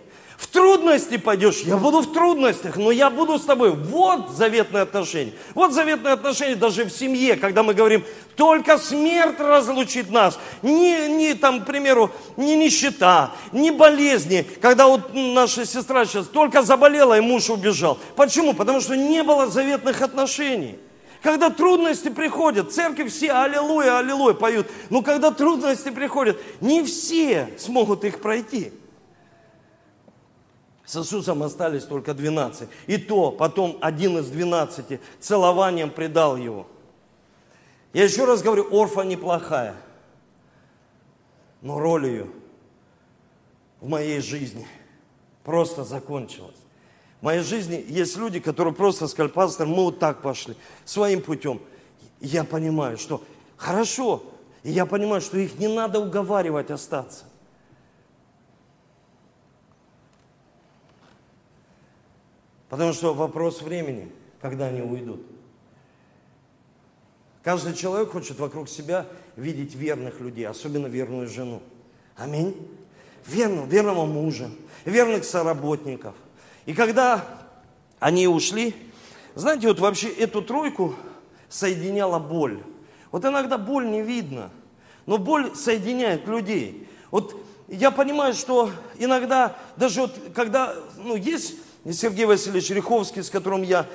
[0.44, 3.70] В трудности пойдешь, я буду в трудностях, но я буду с тобой.
[3.70, 5.32] Вот заветные отношения.
[5.54, 8.04] Вот заветные отношения даже в семье, когда мы говорим,
[8.36, 10.38] только смерть разлучит нас.
[10.60, 14.46] Не, не там, к примеру, не нищета, не болезни.
[14.60, 17.98] Когда вот наша сестра сейчас только заболела, и муж убежал.
[18.14, 18.52] Почему?
[18.52, 20.78] Потому что не было заветных отношений.
[21.22, 24.66] Когда трудности приходят, церковь все аллилуйя, аллилуйя поют.
[24.90, 28.72] Но когда трудности приходят, не все смогут их пройти.
[30.84, 32.68] С Иисусом остались только 12.
[32.86, 36.66] И то потом один из 12 целованием предал его.
[37.92, 39.76] Я еще раз говорю, Орфа неплохая.
[41.62, 42.26] Но роль ее
[43.80, 44.66] в моей жизни
[45.42, 46.56] просто закончилась.
[47.20, 51.60] В моей жизни есть люди, которые просто сказали, пастор, мы вот так пошли, своим путем.
[52.20, 53.22] я понимаю, что
[53.56, 54.22] хорошо,
[54.62, 57.24] и я понимаю, что их не надо уговаривать остаться.
[62.74, 64.10] Потому что вопрос времени,
[64.40, 65.24] когда они уйдут.
[67.44, 69.06] Каждый человек хочет вокруг себя
[69.36, 71.62] видеть верных людей, особенно верную жену.
[72.16, 72.68] Аминь.
[73.28, 74.50] Верного, верного мужа,
[74.84, 76.16] верных соработников.
[76.66, 77.24] И когда
[78.00, 78.74] они ушли,
[79.36, 80.96] знаете, вот вообще эту тройку
[81.48, 82.60] соединяла боль.
[83.12, 84.50] Вот иногда боль не видно,
[85.06, 86.88] но боль соединяет людей.
[87.12, 91.54] Вот я понимаю, что иногда, даже вот когда, ну, есть
[91.92, 93.86] Сергей Васильевич Риховский, с которым я,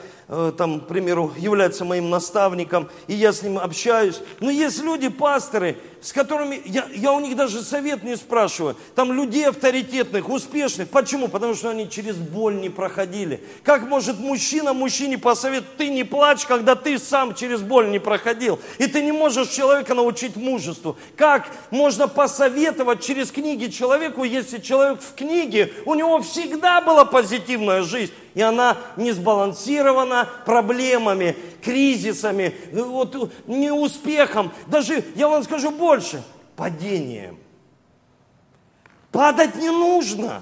[0.58, 4.22] там, к примеру, является моим наставником, и я с ним общаюсь.
[4.40, 8.76] Но есть люди, пасторы, с которыми я, я у них даже совет не спрашиваю.
[8.94, 10.90] Там людей авторитетных, успешных.
[10.90, 11.30] Почему?
[11.30, 13.44] Потому что они через боль не проходили.
[13.64, 18.60] Как может мужчина мужчине посоветовать, ты не плачь, когда ты сам через боль не проходил.
[18.78, 20.96] И ты не можешь человека научить мужеству.
[21.18, 27.82] Как можно посоветовать через книги человеку, если человек в книге, у него всегда была позитивная
[27.82, 36.24] жизнь и она не сбалансирована проблемами, кризисами, вот, неуспехом, даже, я вам скажу больше,
[36.56, 37.38] падением.
[39.12, 40.42] Падать не нужно.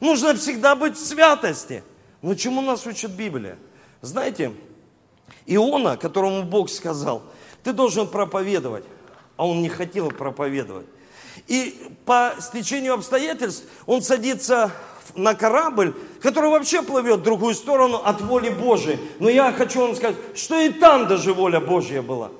[0.00, 1.82] Нужно всегда быть в святости.
[2.20, 3.56] Но чему нас учит Библия?
[4.02, 4.52] Знаете,
[5.46, 7.22] Иона, которому Бог сказал,
[7.62, 8.84] ты должен проповедовать,
[9.38, 10.86] а он не хотел проповедовать.
[11.46, 14.72] И по стечению обстоятельств он садится
[15.14, 18.98] на корабль, который вообще плывет в другую сторону от воли Божией.
[19.18, 22.30] Но я хочу вам сказать, что и там даже воля Божья была.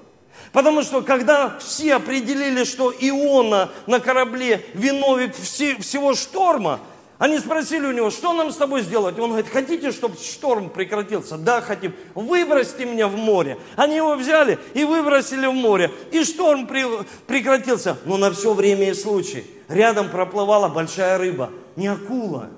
[0.53, 6.81] Потому что когда все определили, что Иона на корабле виновник всего шторма,
[7.21, 9.19] они спросили у него, что нам с тобой сделать?
[9.19, 11.37] Он говорит, хотите, чтобы шторм прекратился?
[11.37, 11.95] Да, хотим.
[12.15, 13.59] Выбросьте меня в море.
[13.77, 15.93] Они его взяли и выбросили в море.
[16.13, 17.99] И шторм прекратился.
[18.07, 19.45] Но на все время и случай.
[19.69, 21.51] Рядом проплывала большая рыба.
[21.77, 22.49] Не акула,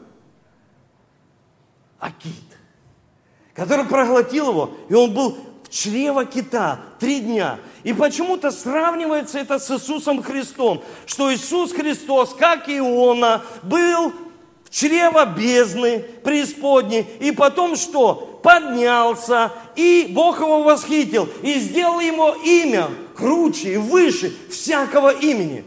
[2.03, 2.35] а кит,
[3.55, 4.71] который проглотил его.
[4.89, 7.61] И он был в чрево кита три дня.
[7.85, 14.13] И почему-то сравнивается это с Иисусом Христом, что Иисус Христос, как и Иона, был
[14.69, 18.41] чрево бездны, преисподней, и потом что?
[18.43, 25.65] Поднялся, и Бог его восхитил, и сделал ему имя круче и выше всякого имени.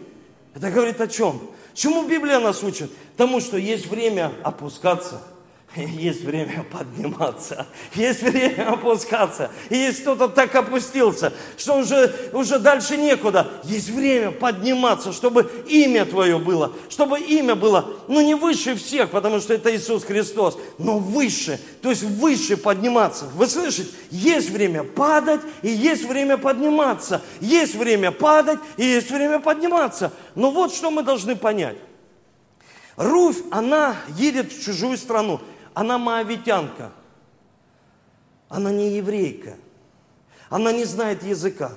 [0.53, 1.39] Это говорит о чем?
[1.73, 2.91] Чему Библия нас учит?
[3.15, 5.21] Тому, что есть время опускаться–
[5.83, 9.51] есть время подниматься, есть время опускаться.
[9.69, 13.47] И есть кто-то так опустился, что уже, уже дальше некуда.
[13.63, 19.39] Есть время подниматься, чтобы имя Твое было, чтобы имя было, ну не выше всех, потому
[19.39, 23.25] что это Иисус Христос, но выше, то есть выше подниматься.
[23.33, 23.89] Вы слышите?
[24.11, 27.21] Есть время падать и есть время подниматься.
[27.41, 30.11] Есть время падать и есть время подниматься.
[30.35, 31.77] Но вот что мы должны понять.
[32.97, 35.41] Руфь, она едет в чужую страну
[35.75, 36.91] она моавитянка.
[38.49, 39.55] Она не еврейка.
[40.49, 41.73] Она не знает языка.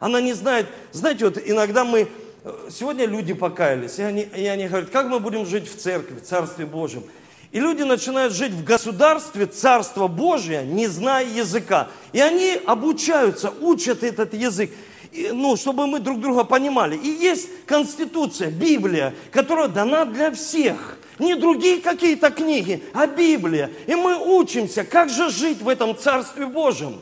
[0.00, 2.08] Она не знает, знаете, вот иногда мы,
[2.44, 6.16] э, сегодня люди покаялись, и они, и они говорят, как мы будем жить в церкви,
[6.16, 7.04] в Царстве Божьем.
[7.50, 11.88] И люди начинают жить в государстве Царства Божия, не зная языка.
[12.12, 14.70] И они обучаются, учат этот язык,
[15.12, 16.96] ну, чтобы мы друг друга понимали.
[16.96, 20.98] И есть Конституция, Библия, которая дана для всех.
[21.18, 23.70] Не другие какие-то книги, а Библия.
[23.86, 27.00] И мы учимся, как же жить в этом Царстве Божьем.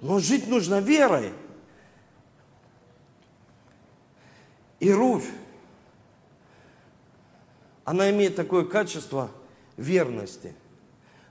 [0.00, 1.32] Но жить нужно верой.
[4.78, 5.28] И Руфь,
[7.84, 9.30] она имеет такое качество
[9.76, 10.54] верности.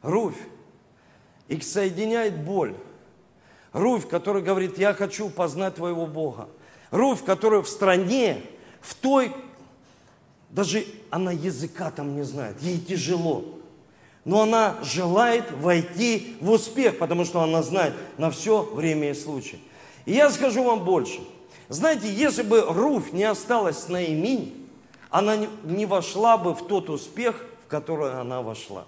[0.02, 0.38] Руфь
[1.48, 2.76] их соединяет боль.
[3.74, 6.50] Руфь, который говорит, я хочу познать твоего Бога.
[6.92, 8.44] Руфь, которая в стране,
[8.82, 9.34] в той
[10.50, 13.44] даже она языка там не знает, ей тяжело.
[14.26, 19.60] Но она желает войти в успех, потому что она знает на все время и случай.
[20.06, 21.22] И я скажу вам больше.
[21.70, 24.68] Знаете, если бы Руфь не осталась на имень,
[25.10, 28.86] она не вошла бы в тот успех, в который она вошла.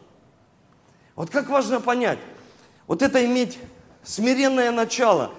[1.16, 2.20] Вот как важно понять,
[2.88, 3.60] вот это иметь
[4.04, 5.32] смиренное начало,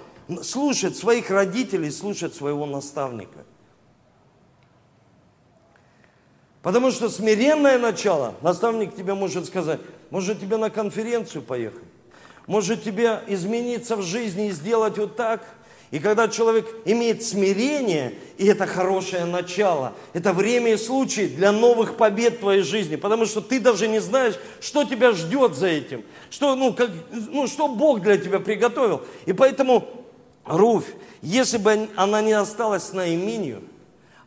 [0.42, 3.44] слушать своих родителей, слушать своего наставника.
[6.62, 11.82] Потому что смиренное начало, наставник тебе может сказать, может тебе на конференцию поехать,
[12.46, 15.42] может тебе измениться в жизни и сделать вот так.
[15.90, 21.96] И когда человек имеет смирение, и это хорошее начало, это время и случай для новых
[21.98, 26.04] побед в твоей жизни, потому что ты даже не знаешь, что тебя ждет за этим,
[26.30, 29.02] что, ну, как, ну, что Бог для тебя приготовил.
[29.26, 29.86] И поэтому
[30.46, 30.86] Руфь,
[31.20, 33.62] если бы она не осталась на имению,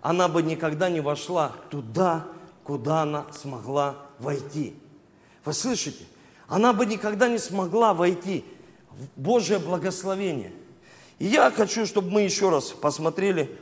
[0.05, 2.27] она бы никогда не вошла туда,
[2.63, 4.75] куда она смогла войти.
[5.43, 6.05] Вы слышите?
[6.47, 8.45] Она бы никогда не смогла войти
[8.91, 10.53] в Божье благословение.
[11.17, 13.59] И я хочу, чтобы мы еще раз посмотрели.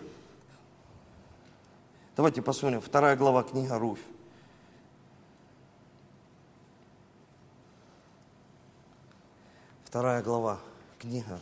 [2.18, 2.82] Давайте посмотрим.
[2.82, 4.04] Вторая глава книга Руфь.
[9.86, 10.60] Вторая глава
[11.00, 11.40] книга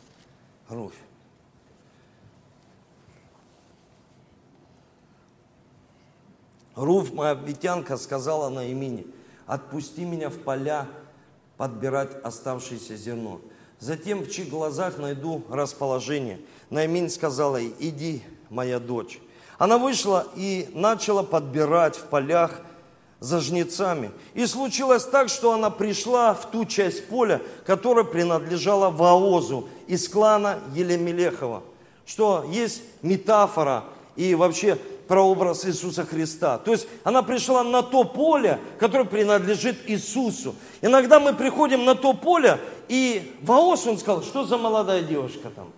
[0.69, 0.93] Руфь.
[6.75, 9.05] Руф, моя витянка, сказала на имени,
[9.45, 10.87] отпусти меня в поля
[11.57, 13.41] подбирать оставшееся зерно.
[13.79, 16.39] Затем в чьих глазах найду расположение.
[16.69, 19.19] Наимин сказала ей, иди, моя дочь.
[19.57, 22.61] Она вышла и начала подбирать в полях
[23.19, 24.11] за жнецами.
[24.33, 30.59] И случилось так, что она пришла в ту часть поля, которая принадлежала Ваозу из клана
[30.73, 31.61] Елемелехова.
[32.05, 33.83] Что есть метафора
[34.15, 34.79] и вообще
[35.11, 36.57] прообраз Иисуса Христа.
[36.57, 40.55] То есть она пришла на то поле, которое принадлежит Иисусу.
[40.81, 45.73] Иногда мы приходим на то поле, и Ваос, он сказал, что за молодая девушка там?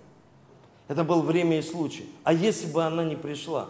[0.87, 2.07] Это был время и случай.
[2.23, 3.69] А если бы она не пришла?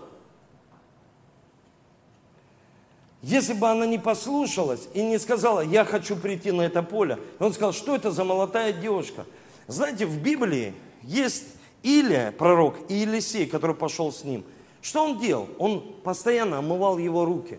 [3.22, 7.54] Если бы она не послушалась и не сказала, я хочу прийти на это поле, он
[7.54, 9.26] сказал, что это за молодая девушка?
[9.68, 10.74] Знаете, в Библии
[11.04, 11.46] есть
[11.84, 14.44] Илия, пророк, и Елисей, который пошел с ним–
[14.84, 15.48] что он делал?
[15.58, 17.58] Он постоянно омывал его руки,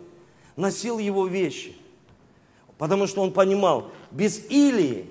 [0.57, 1.75] носил его вещи.
[2.77, 5.07] Потому что он понимал, без Илии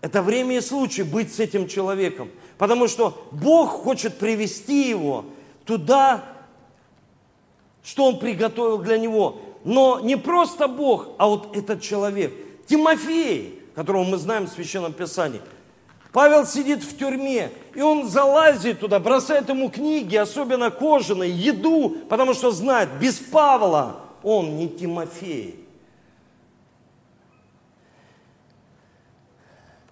[0.00, 2.30] Это время и случай быть с этим человеком.
[2.56, 5.24] Потому что Бог хочет привести его
[5.64, 6.24] туда,
[7.82, 9.40] что Он приготовил для него.
[9.64, 12.32] Но не просто Бог, а вот этот человек.
[12.66, 15.40] Тимофей, которого мы знаем в Священном Писании.
[16.12, 22.32] Павел сидит в тюрьме, и он залазит туда, бросает ему книги, особенно кожаные, еду, потому
[22.34, 25.64] что знает, без Павла он не Тимофей.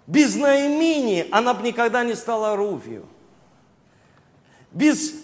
[0.06, 3.06] Без Наимини она бы никогда не стала Руфью.
[4.70, 5.14] Без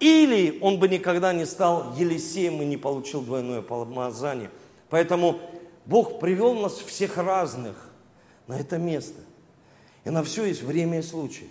[0.00, 4.50] Или он бы никогда не стал Елисеем и не получил двойное помазание.
[4.90, 5.40] Поэтому
[5.86, 7.90] Бог привел нас всех разных
[8.46, 9.20] на это место.
[10.04, 11.48] И на все есть время и случай.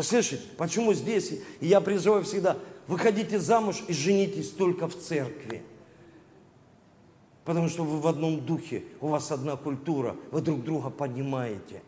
[0.00, 1.32] Слышите, почему здесь?
[1.60, 5.62] И я призываю всегда, выходите замуж и женитесь только в церкви.
[7.44, 11.82] Потому что вы в одном духе, у вас одна культура, вы друг друга понимаете.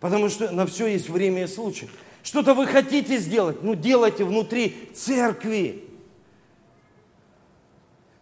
[0.00, 1.88] Потому что на все есть время и случай.
[2.22, 5.84] Что-то вы хотите сделать, ну делайте внутри церкви.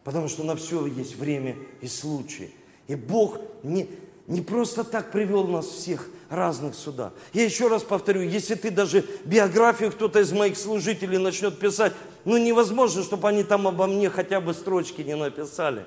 [0.04, 2.52] Потому что на все есть время и случай.
[2.88, 3.88] И Бог не,
[4.26, 7.12] не просто так привел нас всех разных сюда.
[7.32, 11.92] Я еще раз повторю, если ты даже биографию кто-то из моих служителей начнет писать,
[12.24, 15.84] ну невозможно, чтобы они там обо мне хотя бы строчки не написали.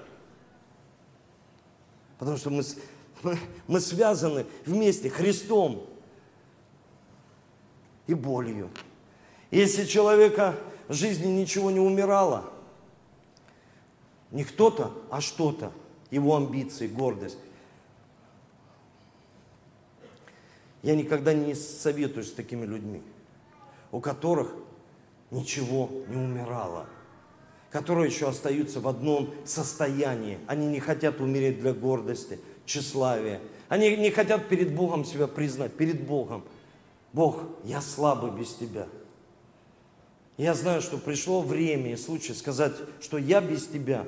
[2.20, 2.64] Потому что мы,
[3.68, 5.88] мы, связаны вместе Христом
[8.08, 8.70] и болью.
[9.52, 10.56] Если человека
[10.88, 12.46] в жизни ничего не умирало,
[14.32, 15.72] не кто-то, а что-то,
[16.12, 17.38] его амбиции, гордость.
[20.86, 23.02] Я никогда не советуюсь с такими людьми,
[23.92, 24.54] у которых
[25.32, 26.86] ничего не умирало,
[27.72, 30.38] которые еще остаются в одном состоянии.
[30.46, 33.42] Они не хотят умереть для гордости, тщеславия.
[33.68, 36.44] Они не хотят перед Богом себя признать, перед Богом.
[37.14, 38.88] Бог, я слабый без Тебя.
[40.38, 44.06] Я знаю, что пришло время и случай сказать, что я без Тебя,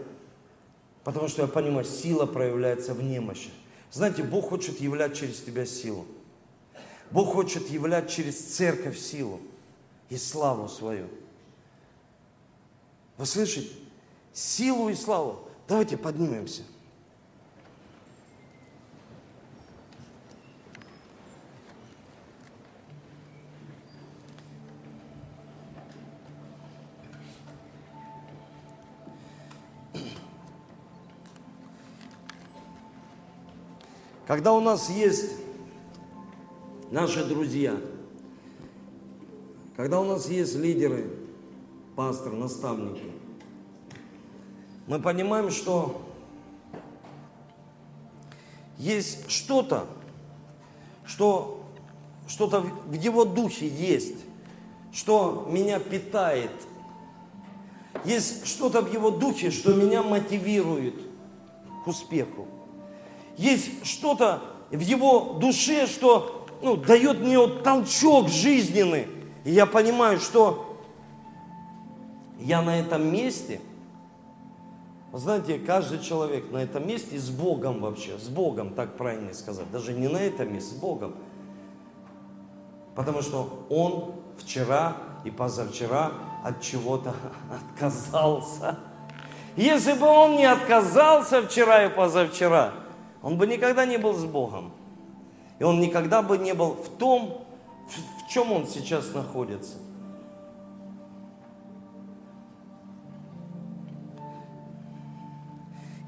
[1.04, 3.50] потому что я понимаю, сила проявляется в немощи.
[3.92, 6.06] Знаете, Бог хочет являть через тебя силу.
[7.12, 9.40] Бог хочет являть через церковь силу
[10.10, 11.08] и славу свою.
[13.18, 13.74] Вы слышите?
[14.34, 15.48] Силу и славу.
[15.68, 16.64] Давайте поднимемся.
[34.28, 35.32] Когда у нас есть
[36.92, 37.76] наши друзья,
[39.76, 41.10] когда у нас есть лидеры,
[41.96, 43.12] пасторы, наставники,
[44.88, 46.02] мы понимаем, что
[48.78, 49.86] есть что-то,
[51.06, 51.64] что
[52.28, 54.16] что-то в его духе есть,
[54.92, 56.52] что меня питает.
[58.04, 60.96] Есть что-то в его духе, что меня мотивирует
[61.84, 62.48] к успеху.
[63.38, 69.08] Есть что-то в его душе, что ну, дает мне вот толчок жизненный.
[69.44, 70.78] И я понимаю, что
[72.40, 73.62] я на этом месте,
[75.14, 79.94] знаете, каждый человек на этом месте с Богом вообще, с Богом, так правильно сказать, даже
[79.94, 81.16] не на этом месте, с Богом.
[82.96, 86.12] Потому что он вчера и позавчера
[86.44, 87.14] от чего-то
[87.74, 88.78] отказался.
[89.56, 92.74] Если бы он не отказался вчера и позавчера,
[93.24, 94.72] он бы никогда не был с Богом.
[95.60, 97.46] И он никогда бы не был в том,
[97.88, 99.78] в чем он сейчас находится.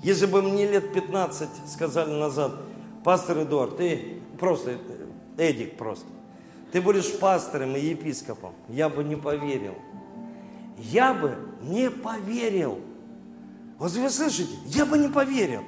[0.02, 2.54] Если бы мне лет 15 сказали назад,
[3.04, 4.78] пастор Эдуард, ты просто,
[5.38, 6.08] Эдик просто,
[6.72, 9.76] ты будешь пастором и епископом, я бы не поверил.
[10.78, 12.80] Я бы не поверил.
[13.78, 15.64] Вот вы слышите, я бы не поверил.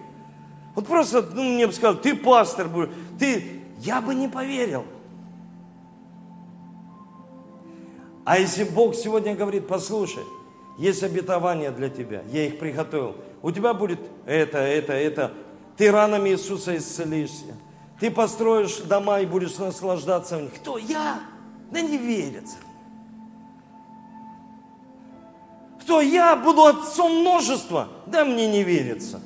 [0.76, 4.86] Вот просто ну, мне бы сказал, ты пастор будешь, ты, я бы не поверил.
[8.24, 10.24] А если Бог сегодня говорит, послушай,
[10.78, 13.16] есть обетования для тебя, я их приготовил.
[13.42, 15.32] У тебя будет это, это, это.
[15.78, 17.58] Ты ранами Иисуса исцелишься.
[18.00, 20.54] Ты построишь дома и будешь наслаждаться в них.
[20.56, 20.78] Кто?
[20.78, 21.20] Я?
[21.72, 22.58] Да не верится.
[25.82, 26.02] Кто?
[26.02, 27.88] Я буду отцом множества?
[28.06, 29.22] Да мне не верится.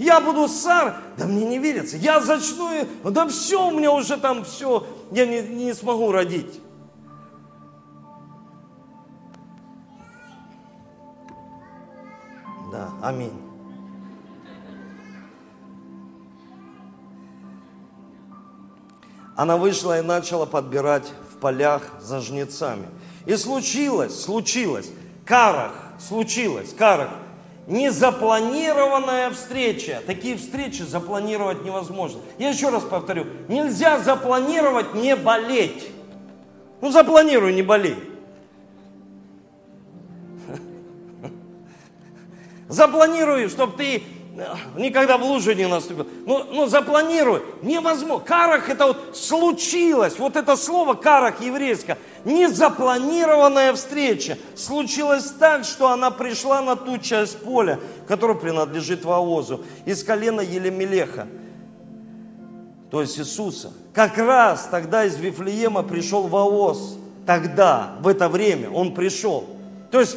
[0.00, 0.96] Я буду сар?
[1.18, 1.98] Да мне не верится.
[1.98, 2.70] Я зачну,
[3.04, 6.58] да все, у меня уже там все, я не, не смогу родить.
[12.72, 13.38] Да, аминь.
[19.36, 22.86] она вышла и начала подбирать в полях за жнецами.
[23.24, 24.90] И случилось, случилось,
[25.24, 27.10] Карах, случилось, Карах,
[27.66, 30.02] незапланированная встреча.
[30.06, 32.20] Такие встречи запланировать невозможно.
[32.38, 35.90] Я еще раз повторю, нельзя запланировать не болеть.
[36.80, 37.96] Ну запланируй, не болей.
[42.68, 44.02] Запланируй, чтобы ты
[44.76, 46.06] никогда в лужу не наступил.
[46.26, 47.42] Ну, ну запланируй.
[47.62, 48.24] Невозможно.
[48.24, 50.18] Карах это вот случилось.
[50.18, 51.98] Вот это слово карах еврейское.
[52.24, 54.38] Незапланированная встреча.
[54.54, 61.26] Случилось так, что она пришла на ту часть поля, которая принадлежит Ваозу, из колена Елемелеха,
[62.90, 63.72] то есть Иисуса.
[63.94, 66.98] Как раз тогда из Вифлеема пришел Ваоз.
[67.26, 69.46] Тогда, в это время, он пришел.
[69.92, 70.16] То есть,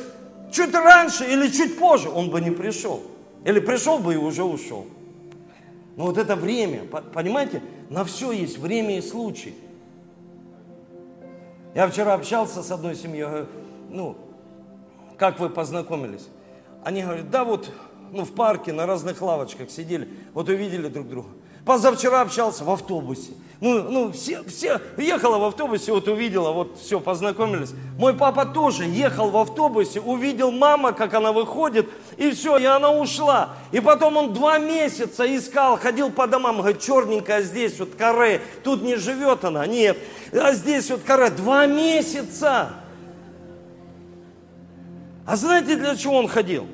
[0.51, 3.03] чуть раньше или чуть позже он бы не пришел.
[3.45, 4.85] Или пришел бы и уже ушел.
[5.95, 9.53] Но вот это время, понимаете, на все есть время и случай.
[11.75, 13.45] Я вчера общался с одной семьей, говорю,
[13.89, 14.17] ну,
[15.17, 16.27] как вы познакомились?
[16.83, 17.71] Они говорят, да вот,
[18.11, 21.29] ну, в парке на разных лавочках сидели, вот увидели друг друга.
[21.65, 23.31] Позавчера общался в автобусе.
[23.61, 27.73] Ну, ну все, все, ехала в автобусе, вот увидела, вот все, познакомились.
[27.97, 31.87] Мой папа тоже ехал в автобусе, увидел мама, как она выходит,
[32.17, 33.55] и все, и она ушла.
[33.71, 38.81] И потом он два месяца искал, ходил по домам, говорит, черненькая здесь вот каре, тут
[38.81, 39.97] не живет она, нет,
[40.31, 42.73] а здесь вот каре, два месяца.
[45.25, 46.67] А знаете, для чего он ходил?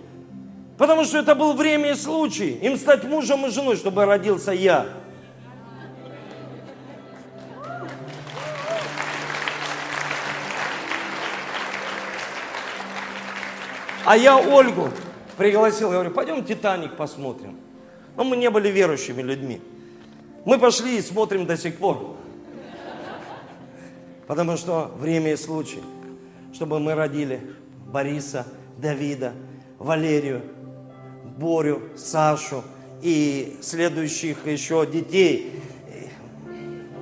[0.77, 2.51] Потому что это был время и случай.
[2.61, 4.87] Им стать мужем и женой, чтобы родился я.
[14.05, 14.89] А я Ольгу
[15.39, 17.55] пригласил, говорю, пойдем Титаник посмотрим.
[18.17, 19.61] Но мы не были верующими людьми.
[20.43, 22.17] Мы пошли и смотрим до сих пор.
[24.27, 25.81] Потому что время и случай,
[26.53, 27.39] чтобы мы родили
[27.87, 28.45] Бориса,
[28.77, 29.31] Давида,
[29.77, 30.41] Валерию,
[31.37, 32.61] Борю, Сашу
[33.01, 35.53] и следующих еще детей.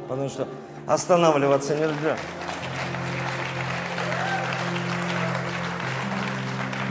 [0.07, 0.47] Потому что
[0.85, 2.15] останавливаться нельзя.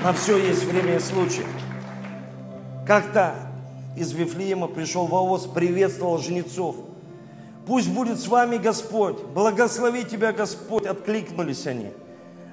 [0.07, 1.43] На все есть время и случай.
[2.87, 3.35] Как-то
[3.97, 6.77] из Вифлеема пришел Воос, приветствовал жнецов.
[7.67, 11.89] Пусть будет с вами Господь, благослови тебя Господь, откликнулись они.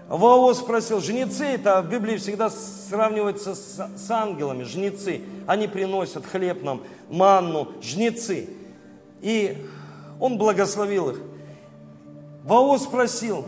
[0.10, 5.22] Воос спросил, жнецы, это в Библии всегда сравнивается с, с ангелами, жнецы.
[5.45, 6.82] Они приносят хлеб нам,
[7.12, 8.49] манну, жнецы.
[9.22, 9.64] И
[10.20, 11.20] он благословил их.
[12.45, 13.45] Воос спросил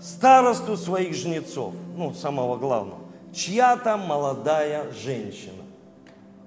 [0.00, 3.00] старосту своих жнецов, ну, самого главного,
[3.32, 5.62] чья там молодая женщина.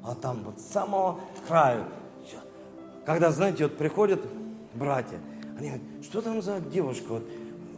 [0.03, 1.85] А там вот с самого краю.
[3.05, 4.21] Когда, знаете, вот приходят
[4.73, 5.19] братья,
[5.57, 7.23] они говорят, что там за девушка, вот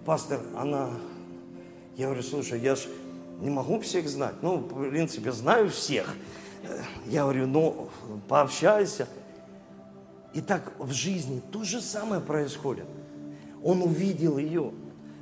[0.05, 0.89] пастор, она...
[1.97, 2.87] Я говорю, слушай, я ж
[3.39, 4.35] не могу всех знать.
[4.41, 6.15] Ну, в принципе, знаю всех.
[7.07, 7.89] Я говорю, ну,
[8.27, 9.07] пообщайся.
[10.33, 12.85] И так в жизни то же самое происходит.
[13.63, 14.71] Он увидел ее.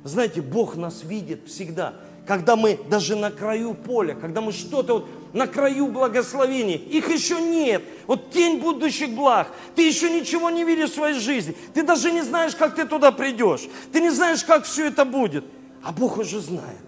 [0.04, 1.94] Знаете, Бог нас видит всегда.
[2.26, 7.40] Когда мы даже на краю поля, когда мы что-то вот на краю благословений, их еще
[7.40, 7.82] нет.
[8.06, 9.48] Вот тень будущих благ.
[9.74, 11.56] Ты еще ничего не видишь в своей жизни.
[11.74, 13.68] Ты даже не знаешь, как ты туда придешь.
[13.92, 15.44] Ты не знаешь, как все это будет.
[15.82, 16.78] А Бог уже знает.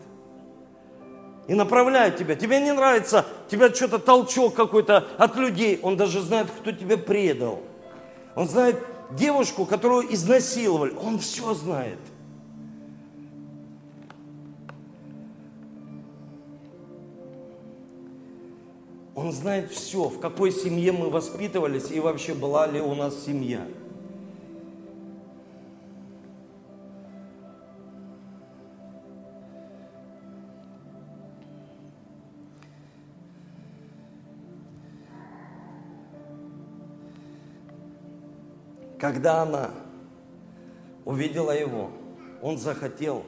[1.49, 2.35] И направляет тебя.
[2.35, 5.81] Тебе не нравится, тебя что-то толчок какой-то от людей.
[5.83, 7.61] Он даже знает, кто тебя предал.
[8.35, 8.77] Он знает
[9.11, 10.95] девушку, которую изнасиловали.
[11.03, 11.99] Он все знает.
[19.23, 23.65] Он знает все, в какой семье мы воспитывались и вообще была ли у нас семья.
[38.99, 39.71] Когда она
[41.05, 41.91] увидела его,
[42.41, 43.23] он захотел,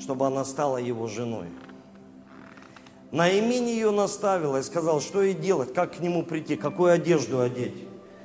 [0.00, 1.46] чтобы она стала его женой.
[3.12, 7.74] Наимень ее наставила и сказал, что ей делать, как к нему прийти, какую одежду одеть.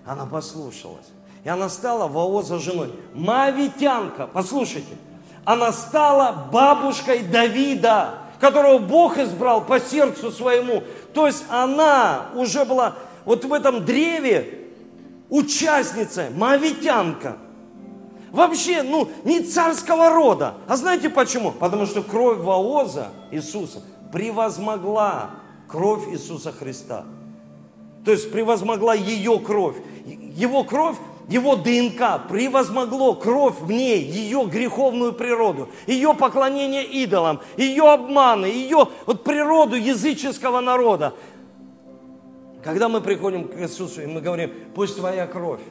[0.05, 1.07] Она послушалась.
[1.43, 2.91] И она стала Вооза женой.
[3.13, 4.95] Мавитянка, послушайте,
[5.43, 10.83] она стала бабушкой Давида, которого Бог избрал по сердцу своему.
[11.13, 14.69] То есть она уже была вот в этом древе
[15.29, 17.37] участницей, мавитянка.
[18.31, 20.55] Вообще, ну, не царского рода.
[20.67, 21.51] А знаете почему?
[21.51, 23.81] Потому что кровь Вооза Иисуса–
[24.15, 25.31] превозмогла
[25.67, 27.03] кровь Иисуса Христа.
[28.05, 29.75] То есть превозмогла ее кровь.
[30.05, 30.95] Его кровь
[31.27, 38.87] его ДНК превозмогло кровь в ней, ее греховную природу, ее поклонение идолам, ее обманы, ее
[39.05, 41.13] вот природу языческого народа.
[42.63, 45.61] Когда мы приходим к Иисусу, и мы говорим, пусть твоя кровь,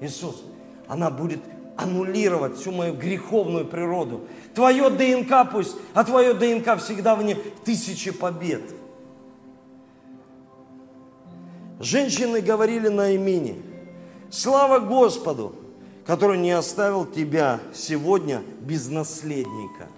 [0.00, 0.42] Иисус,
[0.86, 1.40] она будет
[1.82, 4.22] аннулировать всю мою греховную природу.
[4.54, 8.62] Твое ДНК пусть, а твое ДНК всегда в ней тысячи побед.
[11.80, 13.62] Женщины говорили на имени–
[14.30, 15.56] Слава Господу,
[16.06, 19.88] который не оставил тебя сегодня без наследника.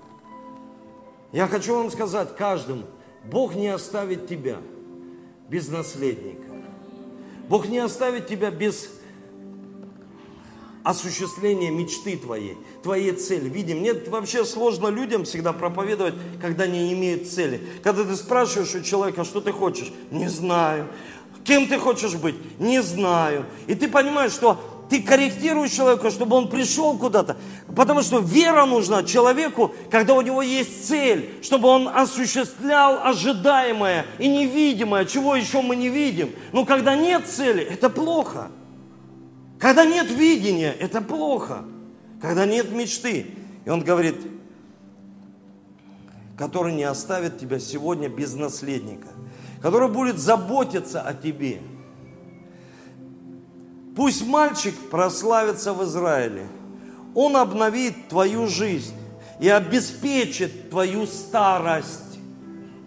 [1.32, 2.84] Я хочу вам сказать каждому,
[3.24, 4.56] Бог не оставит тебя
[5.48, 6.48] без наследника.
[7.48, 8.88] Бог не оставит тебя без
[10.84, 13.48] осуществления мечты твоей, твоей цели.
[13.48, 17.60] Видим, мне вообще сложно людям всегда проповедовать, когда не имеют цели.
[17.82, 20.88] Когда ты спрашиваешь у человека, что ты хочешь, не знаю.
[21.44, 22.36] Кем ты хочешь быть?
[22.60, 23.46] Не знаю.
[23.66, 27.36] И ты понимаешь, что ты корректируешь человека, чтобы он пришел куда-то.
[27.74, 34.28] Потому что вера нужна человеку, когда у него есть цель, чтобы он осуществлял ожидаемое и
[34.28, 36.30] невидимое, чего еще мы не видим.
[36.52, 38.50] Но когда нет цели, это плохо.
[39.62, 41.64] Когда нет видения, это плохо.
[42.20, 43.28] Когда нет мечты.
[43.64, 44.16] И он говорит,
[46.36, 49.08] который не оставит тебя сегодня без наследника
[49.62, 51.60] который будет заботиться о тебе.
[53.94, 56.48] Пусть мальчик прославится в Израиле.
[57.14, 58.94] Он обновит твою жизнь
[59.38, 62.18] и обеспечит твою старость.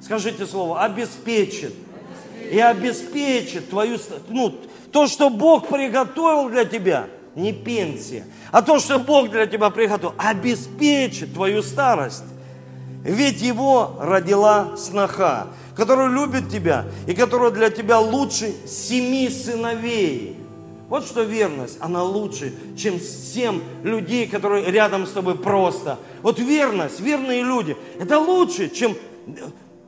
[0.01, 1.73] Скажите слово, обеспечит.
[2.51, 3.97] И обеспечит твою,
[4.29, 4.53] ну,
[4.95, 8.23] то, что Бог приготовил для тебя, не пенсия,
[8.53, 12.23] а то, что Бог для тебя приготовил, обеспечит твою старость.
[13.03, 20.37] Ведь его родила сноха который любит тебя и который для тебя лучше семи сыновей.
[20.87, 25.99] Вот что верность, она лучше, чем семь людей, которые рядом с тобой просто.
[26.21, 28.95] Вот верность, верные люди, это лучше, чем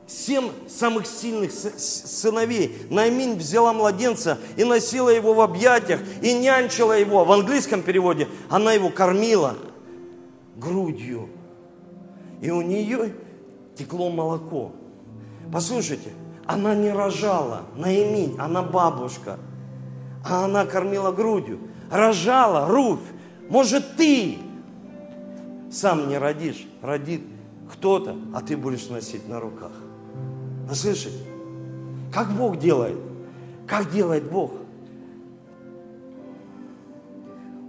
[0.08, 2.86] семь самых сильных сыновей.
[2.90, 7.24] Найминь взяла младенца и носила его в объятиях, и нянчила его.
[7.24, 9.56] В английском переводе она его кормила
[10.56, 11.28] грудью.
[12.40, 13.12] И у нее
[13.76, 14.72] текло молоко.
[15.52, 16.10] Послушайте,
[16.46, 19.38] она не рожала, Наиминь, она бабушка,
[20.24, 21.60] а она кормила грудью.
[21.90, 23.00] Рожала, Руфь,
[23.48, 24.38] может ты
[25.70, 27.22] сам не родишь, родит
[27.70, 29.72] кто-то, а ты будешь носить на руках.
[30.68, 31.24] Вы слышите?
[32.12, 32.98] Как Бог делает?
[33.66, 34.52] Как делает Бог?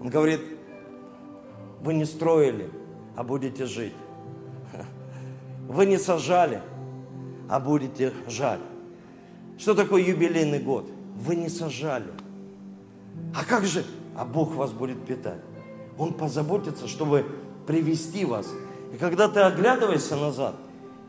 [0.02, 0.42] Он говорит,
[1.82, 2.70] вы не строили,
[3.16, 3.94] а будете жить.
[5.68, 6.62] Вы не сажали,
[7.50, 8.60] а будете жать.
[9.58, 10.90] Что такое юбилейный год?
[11.16, 12.12] Вы не сажали.
[13.36, 13.86] А как же?
[14.18, 15.42] А Бог вас будет питать.
[15.98, 17.26] Он позаботится, чтобы
[17.68, 18.48] привести вас.
[18.94, 20.56] И когда ты оглядываешься назад,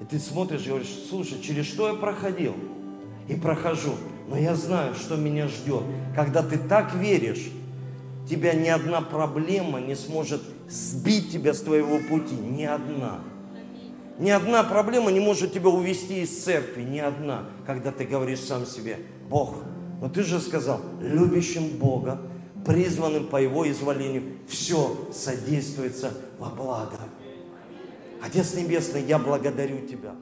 [0.00, 2.54] и ты смотришь и говоришь, слушай, через что я проходил?
[3.28, 3.92] И прохожу.
[4.28, 5.82] Но я знаю, что меня ждет.
[6.14, 7.50] Когда ты так веришь,
[8.28, 12.34] тебя ни одна проблема не сможет сбить тебя с твоего пути.
[12.34, 13.20] Ни одна.
[14.18, 18.66] Ни одна проблема не может тебя увести из церкви, ни одна, когда ты говоришь сам
[18.66, 18.98] себе,
[19.30, 19.56] Бог,
[20.02, 22.20] но ты же сказал, любящим Бога,
[22.66, 26.98] призванным по Его изволению, все содействуется во благо.
[28.22, 30.14] Отец Небесный, я благодарю Тебя.